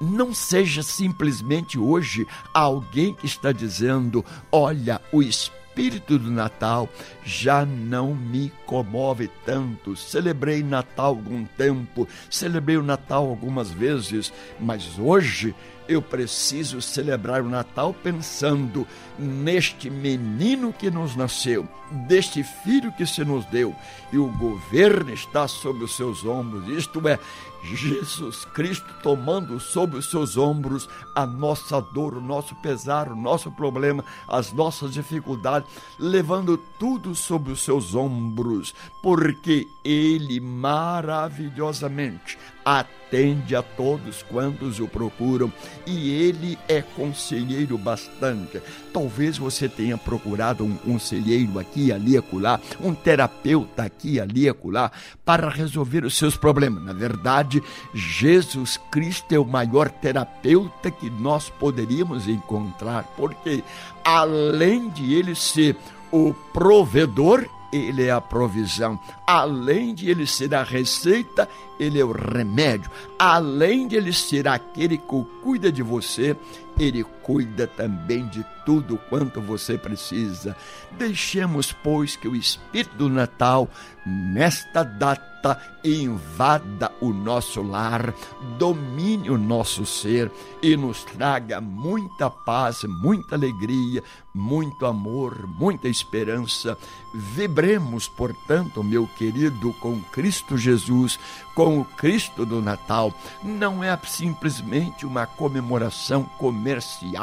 não 0.00 0.34
seja 0.34 0.82
simplesmente 0.82 1.78
hoje 1.78 2.26
alguém 2.52 3.14
que 3.14 3.26
está 3.26 3.52
dizendo: 3.52 4.24
olha, 4.52 5.00
o 5.12 5.22
espírito 5.22 6.18
do 6.18 6.30
Natal 6.30 6.88
já 7.24 7.64
não 7.64 8.14
me 8.14 8.52
comove 8.66 9.28
tanto. 9.44 9.96
Celebrei 9.96 10.62
Natal 10.62 11.06
algum 11.06 11.44
tempo, 11.44 12.06
celebrei 12.30 12.76
o 12.76 12.82
Natal 12.82 13.28
algumas 13.28 13.70
vezes, 13.70 14.32
mas 14.60 14.98
hoje 14.98 15.54
eu 15.88 16.00
preciso 16.00 16.80
celebrar 16.80 17.42
o 17.42 17.48
Natal 17.48 17.94
pensando 18.02 18.86
neste 19.18 19.90
menino 19.90 20.72
que 20.72 20.90
nos 20.90 21.14
nasceu, 21.14 21.68
deste 22.08 22.42
filho 22.42 22.92
que 22.92 23.06
se 23.06 23.24
nos 23.24 23.44
deu, 23.46 23.74
e 24.12 24.18
o 24.18 24.26
governo 24.38 25.12
está 25.12 25.46
sobre 25.46 25.84
os 25.84 25.96
seus 25.96 26.24
ombros. 26.24 26.68
Isto 26.68 27.06
é, 27.08 27.18
Jesus 27.64 28.44
Cristo 28.44 28.86
tomando 29.02 29.58
sobre 29.58 29.98
os 29.98 30.10
seus 30.10 30.36
ombros 30.36 30.88
a 31.14 31.24
nossa 31.26 31.80
dor, 31.80 32.14
o 32.14 32.20
nosso 32.20 32.54
pesar, 32.56 33.10
o 33.10 33.16
nosso 33.16 33.50
problema, 33.50 34.04
as 34.28 34.52
nossas 34.52 34.92
dificuldades, 34.92 35.68
levando 35.98 36.58
tudo 36.78 37.14
sobre 37.14 37.52
os 37.52 37.62
seus 37.62 37.94
ombros, 37.94 38.74
porque 39.02 39.66
Ele 39.84 40.40
maravilhosamente 40.40 42.36
atende 42.64 43.54
a 43.54 43.62
todos 43.62 44.22
quantos 44.22 44.80
o 44.80 44.88
procuram 44.88 45.52
e 45.86 46.10
ele 46.24 46.58
é 46.66 46.80
conselheiro 46.80 47.76
bastante. 47.76 48.60
Talvez 48.92 49.36
você 49.36 49.68
tenha 49.68 49.98
procurado 49.98 50.64
um 50.64 50.74
conselheiro 50.76 51.58
aqui, 51.58 51.92
ali, 51.92 52.16
acolá, 52.16 52.58
um 52.80 52.94
terapeuta 52.94 53.82
aqui, 53.82 54.18
ali, 54.18 54.48
acolá, 54.48 54.90
para 55.24 55.48
resolver 55.48 56.04
os 56.04 56.16
seus 56.16 56.36
problemas. 56.36 56.82
Na 56.82 56.92
verdade, 56.92 57.53
Jesus 57.92 58.78
Cristo 58.90 59.32
é 59.34 59.38
o 59.38 59.44
maior 59.44 59.90
terapeuta 59.90 60.90
que 60.90 61.10
nós 61.10 61.48
poderíamos 61.50 62.28
encontrar, 62.28 63.04
porque 63.16 63.62
além 64.04 64.88
de 64.88 65.14
ele 65.14 65.34
ser 65.34 65.76
o 66.10 66.32
provedor, 66.52 67.46
ele 67.72 68.04
é 68.04 68.10
a 68.12 68.20
provisão. 68.20 68.98
Além 69.26 69.94
de 69.94 70.08
ele 70.08 70.26
ser 70.26 70.54
a 70.54 70.62
receita, 70.62 71.48
ele 71.78 71.98
é 71.98 72.04
o 72.04 72.12
remédio. 72.12 72.90
Além 73.18 73.88
de 73.88 73.96
ele 73.96 74.12
ser 74.12 74.46
aquele 74.46 74.96
que 74.96 75.24
cuida 75.42 75.72
de 75.72 75.82
você, 75.82 76.36
ele 76.78 77.04
cuida 77.24 77.66
também 77.66 78.26
de 78.28 78.44
tudo 78.64 78.98
quanto 79.08 79.40
você 79.40 79.76
precisa. 79.76 80.54
Deixemos, 80.92 81.72
pois, 81.72 82.16
que 82.16 82.28
o 82.28 82.36
Espírito 82.36 82.96
do 82.96 83.08
Natal, 83.08 83.68
nesta 84.06 84.82
data, 84.82 85.60
invada 85.84 86.90
o 87.02 87.12
nosso 87.12 87.60
lar, 87.60 88.14
domine 88.56 89.28
o 89.28 89.36
nosso 89.36 89.84
ser 89.84 90.32
e 90.62 90.74
nos 90.74 91.04
traga 91.04 91.60
muita 91.60 92.30
paz, 92.30 92.84
muita 92.84 93.34
alegria, 93.34 94.02
muito 94.34 94.86
amor, 94.86 95.46
muita 95.46 95.86
esperança. 95.86 96.78
Vibremos, 97.12 98.08
portanto, 98.08 98.82
meu 98.82 99.06
querido, 99.06 99.74
com 99.74 100.00
Cristo 100.04 100.56
Jesus, 100.56 101.18
com 101.54 101.78
o 101.78 101.84
Cristo 101.84 102.46
do 102.46 102.62
Natal. 102.62 103.12
Não 103.42 103.84
é 103.84 103.98
simplesmente 104.06 105.04
uma 105.04 105.26
comemoração 105.26 106.24
comercial 106.24 107.13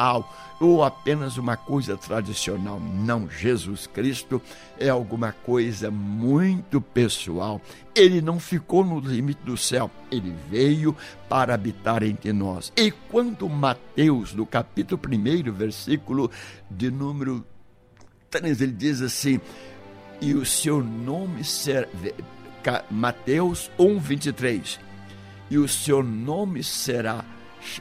ou 0.59 0.83
apenas 0.83 1.37
uma 1.37 1.57
coisa 1.57 1.97
tradicional. 1.97 2.79
Não, 2.79 3.29
Jesus 3.29 3.87
Cristo 3.87 4.41
é 4.79 4.89
alguma 4.89 5.31
coisa 5.31 5.89
muito 5.89 6.79
pessoal. 6.79 7.59
Ele 7.95 8.21
não 8.21 8.39
ficou 8.39 8.85
no 8.85 8.99
limite 8.99 9.41
do 9.43 9.57
céu, 9.57 9.89
ele 10.11 10.35
veio 10.49 10.95
para 11.27 11.53
habitar 11.53 12.03
entre 12.03 12.31
nós. 12.31 12.71
E 12.77 12.91
quando 12.91 13.49
Mateus, 13.49 14.33
no 14.33 14.45
capítulo 14.45 15.01
1, 15.03 15.51
versículo 15.51 16.29
de 16.69 16.91
número 16.91 17.45
3, 18.29 18.61
ele 18.61 18.73
diz 18.73 19.01
assim: 19.01 19.41
E 20.21 20.33
o 20.33 20.45
seu 20.45 20.83
nome 20.83 21.43
será. 21.43 21.87
Mateus 22.91 23.71
1, 23.79 23.99
23. 23.99 24.79
E 25.49 25.57
o 25.57 25.67
seu 25.67 26.01
nome 26.01 26.63
será, 26.63 27.25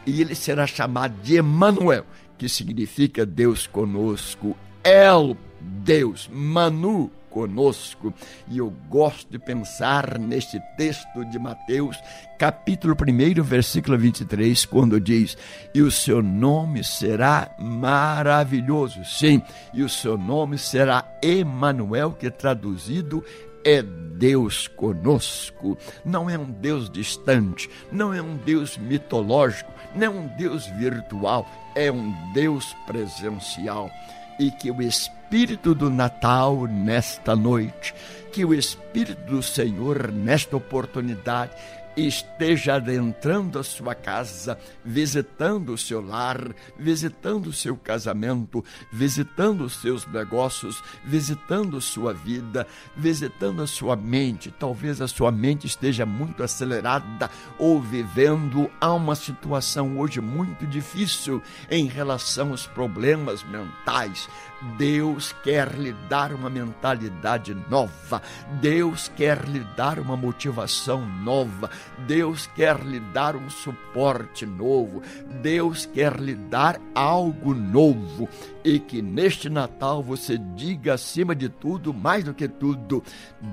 e 0.07 0.21
ele 0.21 0.35
será 0.35 0.67
chamado 0.67 1.15
de 1.23 1.37
Emanuel 1.37 2.05
que 2.41 2.49
significa 2.49 3.27
Deus 3.27 3.67
conosco, 3.67 4.57
El 4.83 5.37
Deus, 5.61 6.27
Manu 6.33 7.11
conosco. 7.29 8.15
E 8.49 8.57
eu 8.57 8.73
gosto 8.89 9.31
de 9.31 9.39
pensar 9.39 10.19
neste 10.19 10.59
texto 10.79 11.23
de 11.27 11.39
Mateus, 11.39 11.99
capítulo 12.39 12.97
1, 12.97 13.43
versículo 13.43 13.99
23, 13.99 14.65
quando 14.65 14.99
diz: 14.99 15.37
E 15.75 15.83
o 15.83 15.91
seu 15.91 16.23
nome 16.23 16.83
será 16.83 17.55
maravilhoso. 17.59 19.05
Sim, 19.05 19.43
e 19.75 19.83
o 19.83 19.89
seu 19.89 20.17
nome 20.17 20.57
será 20.57 21.05
Emanuel, 21.23 22.13
que 22.13 22.31
traduzido 22.31 23.23
é 23.65 23.83
Deus 23.83 24.69
conosco. 24.69 25.79
Não 26.05 26.29
é 26.29 26.39
um 26.39 26.51
Deus 26.51 26.91
distante, 26.91 27.71
não 27.91 28.13
é 28.13 28.21
um 28.21 28.37
Deus 28.37 28.77
mitológico, 28.77 29.73
não 29.95 30.07
é 30.07 30.11
um 30.11 30.27
Deus 30.37 30.67
virtual, 30.67 31.47
é 31.75 31.91
um 31.91 32.13
Deus 32.33 32.75
presencial. 32.87 33.91
E 34.39 34.51
que 34.51 34.71
o 34.71 34.81
Espírito 34.83 35.75
do 35.75 35.91
Natal 35.91 36.67
nesta 36.67 37.37
noite, 37.37 37.95
que 38.33 38.45
o 38.45 38.55
Espírito 38.55 39.23
do 39.25 39.43
Senhor 39.43 40.11
nesta 40.11 40.57
oportunidade 40.57 41.53
esteja 41.97 42.75
adentrando 42.75 43.59
a 43.59 43.63
sua 43.63 43.95
casa, 43.95 44.59
visitando 44.85 45.73
o 45.73 45.79
seu 45.79 46.01
lar, 46.01 46.55
visitando 46.79 47.49
o 47.49 47.53
seu 47.53 47.77
casamento, 47.77 48.65
visitando 48.93 49.65
os 49.65 49.81
seus 49.81 50.07
negócios, 50.07 50.83
visitando 51.05 51.81
sua 51.81 52.13
vida, 52.13 52.67
visitando 52.97 53.63
a 53.63 53.67
sua 53.67 53.97
mente. 53.97 54.51
Talvez 54.59 55.01
a 55.01 55.09
sua 55.09 55.31
mente 55.31 55.67
esteja 55.67 56.07
muito 56.07 56.43
acelerada 56.43 57.31
ou 57.59 57.81
vivendo 57.81 58.71
a 58.81 58.93
uma 58.93 59.15
situação 59.15 59.99
hoje 59.99 60.21
muito 60.21 60.67
difícil 60.67 61.43
em 61.71 61.87
relação 61.87 62.51
aos 62.51 62.67
problemas 62.67 63.43
mentais. 63.45 64.29
Deus 64.77 65.35
quer 65.43 65.75
lhe 65.75 65.93
dar 66.09 66.33
uma 66.33 66.51
mentalidade 66.51 67.55
nova, 67.69 68.21
Deus 68.61 69.11
quer 69.17 69.49
lhe 69.49 69.61
dar 69.77 69.99
uma 69.99 70.17
motivação 70.17 71.07
nova, 71.07 71.71
Deus 72.07 72.47
quer 72.55 72.79
lhe 72.81 73.01
dar 73.01 73.37
um 73.37 73.49
suporte 73.49 74.45
novo, 74.45 75.03
Deus 75.43 75.87
quer 75.87 76.21
lhe 76.21 76.35
dar 76.35 76.81
algo 76.95 77.55
novo. 77.55 78.29
E 78.63 78.79
que 78.79 79.01
neste 79.01 79.49
Natal 79.49 80.03
você 80.03 80.37
diga 80.37 80.95
acima 80.95 81.35
de 81.35 81.49
tudo, 81.49 81.95
mais 81.95 82.25
do 82.25 82.35
que 82.35 82.47
tudo, 82.47 83.03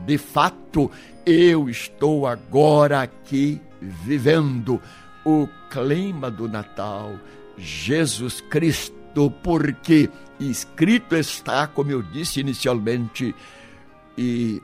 de 0.05 0.17
fato, 0.17 0.91
eu 1.25 1.69
estou 1.69 2.27
agora 2.27 3.01
aqui 3.01 3.61
vivendo 3.81 4.81
o 5.25 5.47
clima 5.69 6.29
do 6.29 6.47
Natal, 6.47 7.15
Jesus 7.57 8.41
Cristo, 8.41 9.31
porque 9.43 10.09
escrito 10.39 11.15
está, 11.15 11.67
como 11.67 11.91
eu 11.91 12.01
disse 12.01 12.39
inicialmente, 12.39 13.35
e 14.17 14.61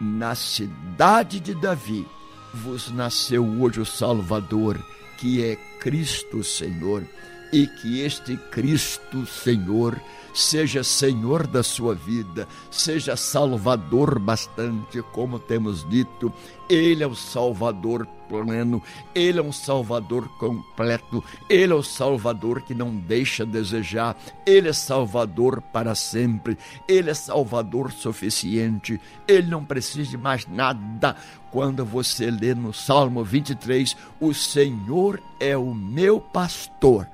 na 0.00 0.34
cidade 0.34 1.40
de 1.40 1.54
Davi 1.54 2.06
vos 2.54 2.90
nasceu 2.90 3.44
hoje 3.60 3.80
o 3.80 3.86
Salvador, 3.86 4.78
que 5.18 5.42
é 5.44 5.56
Cristo 5.80 6.42
Senhor, 6.42 7.04
e 7.52 7.66
que 7.66 8.00
este 8.00 8.36
Cristo 8.36 9.26
Senhor 9.26 10.00
seja 10.34 10.84
Senhor 10.84 11.46
da 11.46 11.62
sua 11.62 11.94
vida, 11.94 12.46
seja 12.70 13.16
Salvador 13.16 14.18
bastante, 14.18 15.02
como 15.12 15.38
temos 15.38 15.88
dito, 15.88 16.32
Ele 16.68 17.02
é 17.02 17.06
o 17.06 17.14
Salvador 17.14 18.06
pleno, 18.28 18.82
Ele 19.14 19.38
é 19.38 19.42
um 19.42 19.52
Salvador 19.52 20.28
completo, 20.38 21.24
Ele 21.48 21.72
é 21.72 21.76
o 21.76 21.82
Salvador 21.82 22.62
que 22.62 22.74
não 22.74 22.94
deixa 22.94 23.46
desejar, 23.46 24.16
Ele 24.44 24.68
é 24.68 24.72
Salvador 24.72 25.62
para 25.62 25.94
sempre, 25.94 26.58
Ele 26.86 27.10
é 27.10 27.14
Salvador 27.14 27.90
suficiente, 27.90 29.00
Ele 29.26 29.48
não 29.48 29.64
precisa 29.64 30.10
de 30.10 30.18
mais 30.18 30.46
nada. 30.46 31.16
Quando 31.50 31.84
você 31.84 32.30
lê 32.30 32.54
no 32.54 32.74
Salmo 32.74 33.24
23, 33.24 33.96
o 34.20 34.34
Senhor 34.34 35.22
é 35.40 35.56
o 35.56 35.74
meu 35.74 36.20
pastor, 36.20 37.08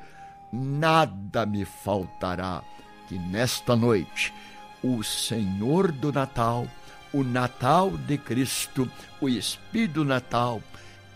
nada 0.52 1.46
me 1.46 1.64
faltará 1.64 2.62
que 3.08 3.18
nesta 3.18 3.76
noite 3.76 4.32
o 4.82 5.02
Senhor 5.02 5.90
do 5.92 6.12
Natal, 6.12 6.66
o 7.14 7.22
Natal 7.22 7.92
de 8.08 8.18
Cristo, 8.18 8.90
o 9.20 9.28
Espírito 9.28 10.04
Natal, 10.04 10.60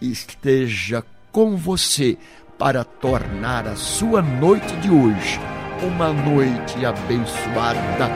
esteja 0.01 1.05
com 1.33 1.57
você 1.57 2.17
para 2.57 2.85
tornar 2.85 3.67
a 3.67 3.75
sua 3.75 4.23
noite 4.23 4.75
de 4.77 4.91
hoje 4.91 5.41
uma 5.83 6.13
noite 6.13 6.87
abençoada. 6.87 8.11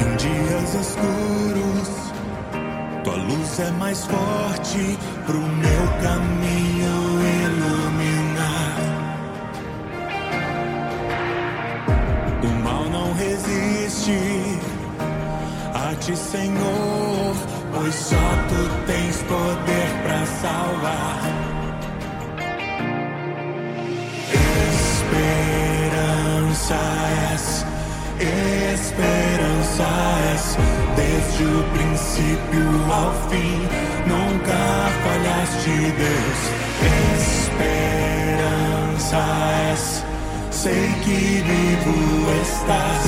Em 0.00 0.16
dias 0.16 0.74
escuros, 0.74 2.12
tua 3.04 3.14
luz 3.14 3.60
é 3.60 3.70
mais 3.72 4.04
forte 4.04 4.98
pro 5.24 5.38
meu 5.40 5.86
caminho 6.02 6.55
ti, 16.06 16.16
Senhor, 16.16 17.34
pois 17.74 17.94
só 17.94 18.26
tu 18.48 18.70
tens 18.86 19.16
poder 19.22 19.88
para 20.04 20.24
salvar. 20.40 21.20
Esperança 25.50 26.80
és, 27.32 27.46
esperança 28.78 29.88
és, 30.32 30.44
desde 30.94 31.44
o 31.44 31.64
princípio 31.74 32.66
ao 32.92 33.12
fim, 33.28 33.56
nunca 34.06 34.60
falhaste, 35.02 35.76
Deus. 35.98 36.40
Esperança 37.56 39.22
és, 39.72 39.84
sei 40.66 40.90
que 41.04 41.18
vivo 41.46 41.94
estás, 42.42 43.06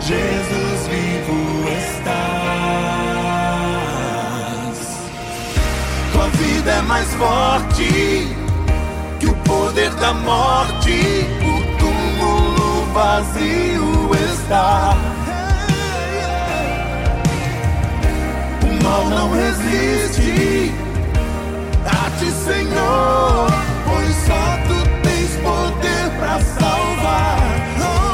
Jesus 0.00 0.80
vivo 0.88 1.38
estás. 1.88 2.94
Tua 6.12 6.28
vida 6.28 6.70
é 6.70 6.82
mais 6.82 7.12
forte 7.14 7.88
que 9.18 9.26
o 9.26 9.34
poder 9.42 9.90
da 9.94 10.12
morte, 10.14 11.26
o 11.42 11.54
túmulo 11.78 12.86
vazio 12.92 14.10
está. 14.32 14.96
O 18.62 18.66
mal 18.84 19.04
não 19.06 19.32
resiste 19.32 20.72
a 21.86 22.10
ti, 22.18 22.30
Senhor, 22.30 23.50
pois 23.84 24.14
só 24.28 24.44
tu 24.68 24.76
tens 25.02 25.32
poder 25.42 25.93
para 26.18 26.40
salvar. 26.40 27.38
Oh, 27.80 28.13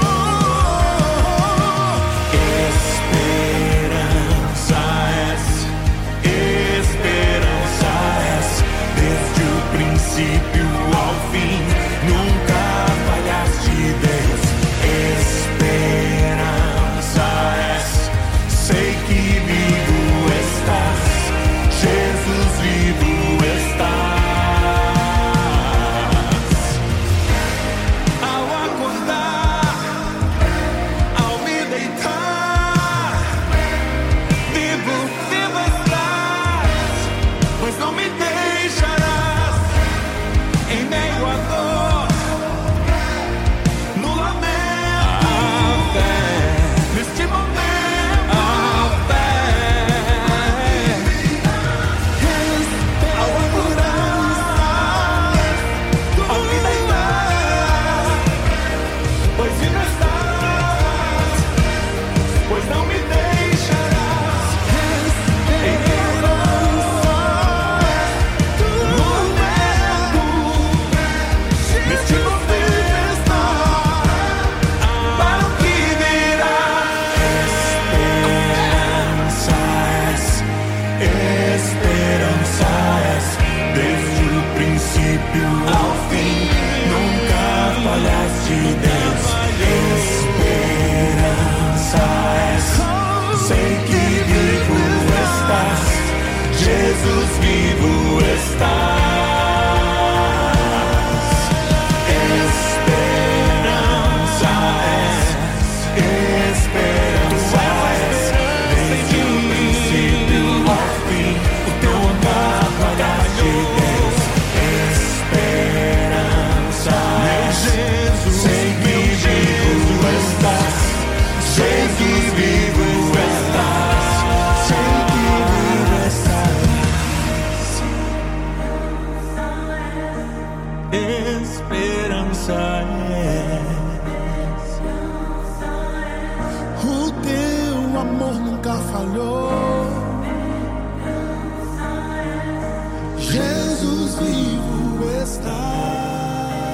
Esperança 132.41 133.40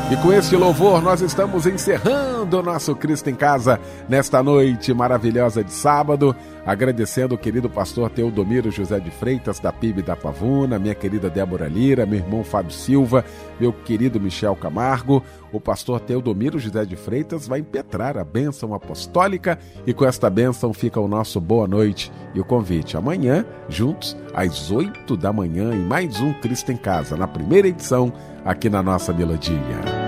E 0.09 0.17
com 0.19 0.33
este 0.33 0.55
louvor 0.55 1.03
nós 1.03 1.21
estamos 1.21 1.67
encerrando 1.67 2.61
o 2.61 2.63
nosso 2.63 2.95
Cristo 2.95 3.29
em 3.29 3.35
Casa 3.35 3.81
nesta 4.09 4.41
noite 4.41 4.95
maravilhosa 4.95 5.65
de 5.65 5.73
sábado, 5.73 6.33
agradecendo 6.65 7.35
o 7.35 7.39
querido 7.39 7.69
pastor 7.69 8.09
Teodomiro 8.09 8.71
José 8.71 9.01
de 9.01 9.11
Freitas 9.11 9.59
da 9.59 9.73
PIB 9.73 10.03
da 10.03 10.15
Pavuna, 10.15 10.79
minha 10.79 10.95
querida 10.95 11.29
Débora 11.29 11.67
Lira, 11.67 12.07
meu 12.07 12.21
irmão 12.21 12.45
Fábio 12.45 12.71
Silva, 12.71 13.25
meu 13.59 13.73
querido 13.73 14.21
Michel 14.21 14.55
Camargo. 14.55 15.25
O 15.53 15.61
pastor 15.61 15.99
Teodomiro 15.99 16.57
José 16.57 16.85
de 16.85 16.95
Freitas 16.95 17.49
vai 17.49 17.59
impetrar 17.59 18.17
a 18.17 18.23
bênção 18.23 18.75
apostólica 18.75 19.59
e 19.85 19.93
com 19.93 20.05
esta 20.05 20.31
bênção 20.31 20.73
fica 20.73 21.01
o 21.01 21.09
nosso 21.09 21.41
boa 21.41 21.67
noite 21.67 22.13
e 22.33 22.39
o 22.39 22.45
convite 22.45 22.97
amanhã, 22.97 23.45
juntos, 23.69 24.17
às 24.33 24.71
8 24.71 25.17
da 25.17 25.33
manhã, 25.33 25.75
em 25.75 25.81
mais 25.81 26.21
um 26.21 26.33
Cristo 26.35 26.71
em 26.71 26.77
Casa, 26.77 27.17
na 27.17 27.27
primeira 27.27 27.67
edição, 27.67 28.13
aqui 28.47 28.71
na 28.71 28.83
nossa 28.83 29.13
melodia. 29.13 30.07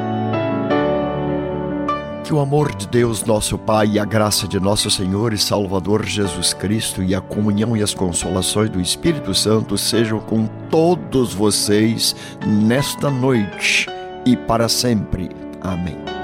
Que 2.25 2.35
o 2.35 2.41
amor 2.41 2.75
de 2.75 2.87
Deus, 2.87 3.25
nosso 3.25 3.57
Pai, 3.57 3.87
e 3.87 3.99
a 3.99 4.05
graça 4.05 4.47
de 4.47 4.61
nosso 4.61 4.91
Senhor 4.91 5.33
e 5.33 5.39
Salvador 5.39 6.05
Jesus 6.05 6.53
Cristo 6.53 7.03
e 7.03 7.15
a 7.15 7.23
comunhão 7.23 7.75
e 7.77 7.83
as 7.83 7.95
consolações 7.95 8.69
do 8.69 8.81
Espírito 8.81 9.35
Santo 9.35 9.79
sejam 9.79 10.21
com 10.21 10.47
todos 10.71 11.33
vocês 11.33 12.15
nesta 12.47 13.11
noite 13.11 13.87
e 14.27 14.37
para 14.37 14.69
sempre. 14.69 15.31
Amém. 15.63 16.18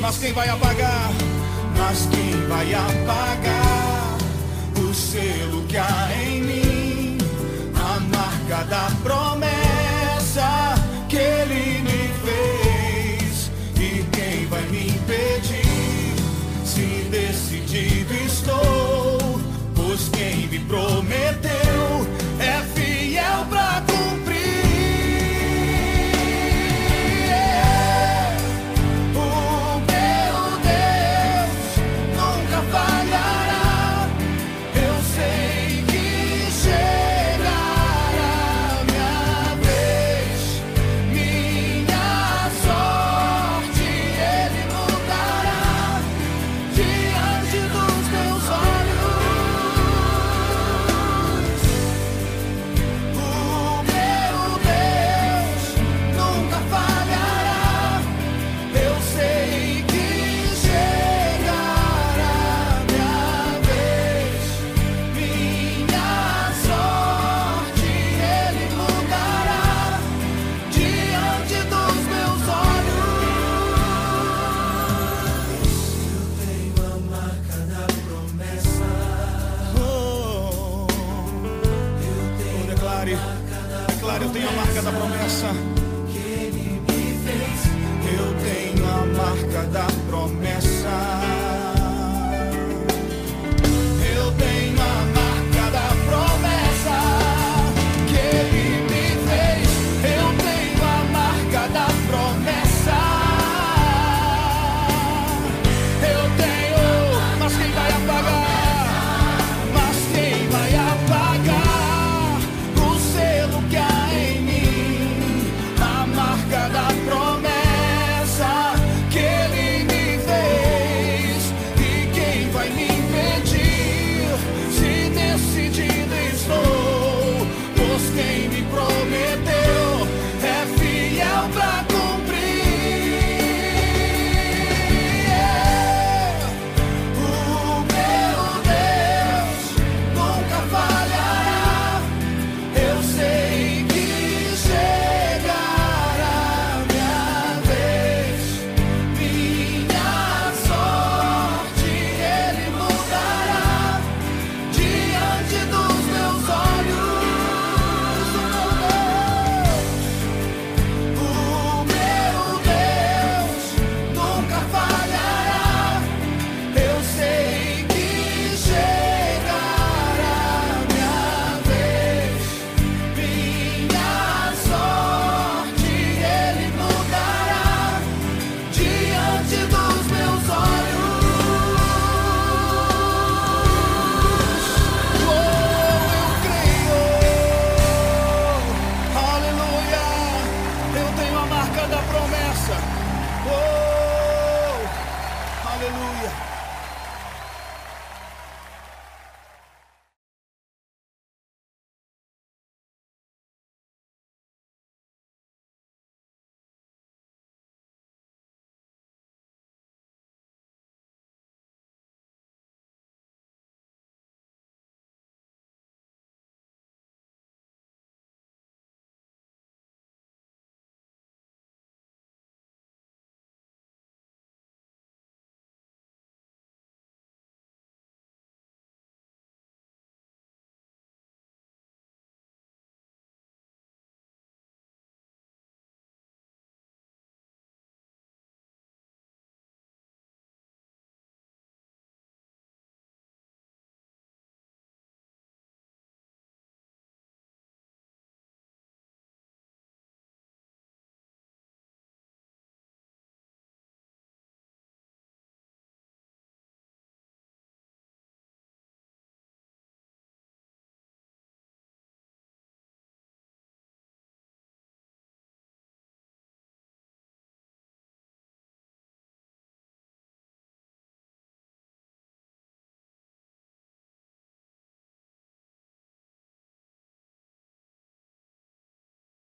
Mas 0.00 0.16
quem 0.16 0.32
vai 0.32 0.48
apagar? 0.48 1.10
Mas 1.76 2.08
quem 2.10 2.46
vai 2.48 2.72
apagar 2.72 4.16
o 4.80 4.94
selo 4.94 5.62
que 5.66 5.76
há 5.76 6.08
em 6.24 6.42
mim? 6.42 7.18
A 7.74 8.00
marca 8.00 8.64
da 8.64 8.90
promessa 9.02 10.74
que 11.10 11.16
ele 11.16 11.82
me 11.82 12.10
fez. 12.24 13.50
E 13.76 14.02
quem 14.12 14.46
vai 14.46 14.62
me 14.70 14.88
impedir? 14.88 16.14
Se 16.64 17.06
decidido 17.10 18.14
estou, 18.14 19.40
pois 19.74 20.08
quem 20.08 20.46
me 20.48 20.58
prometeu 20.60 21.61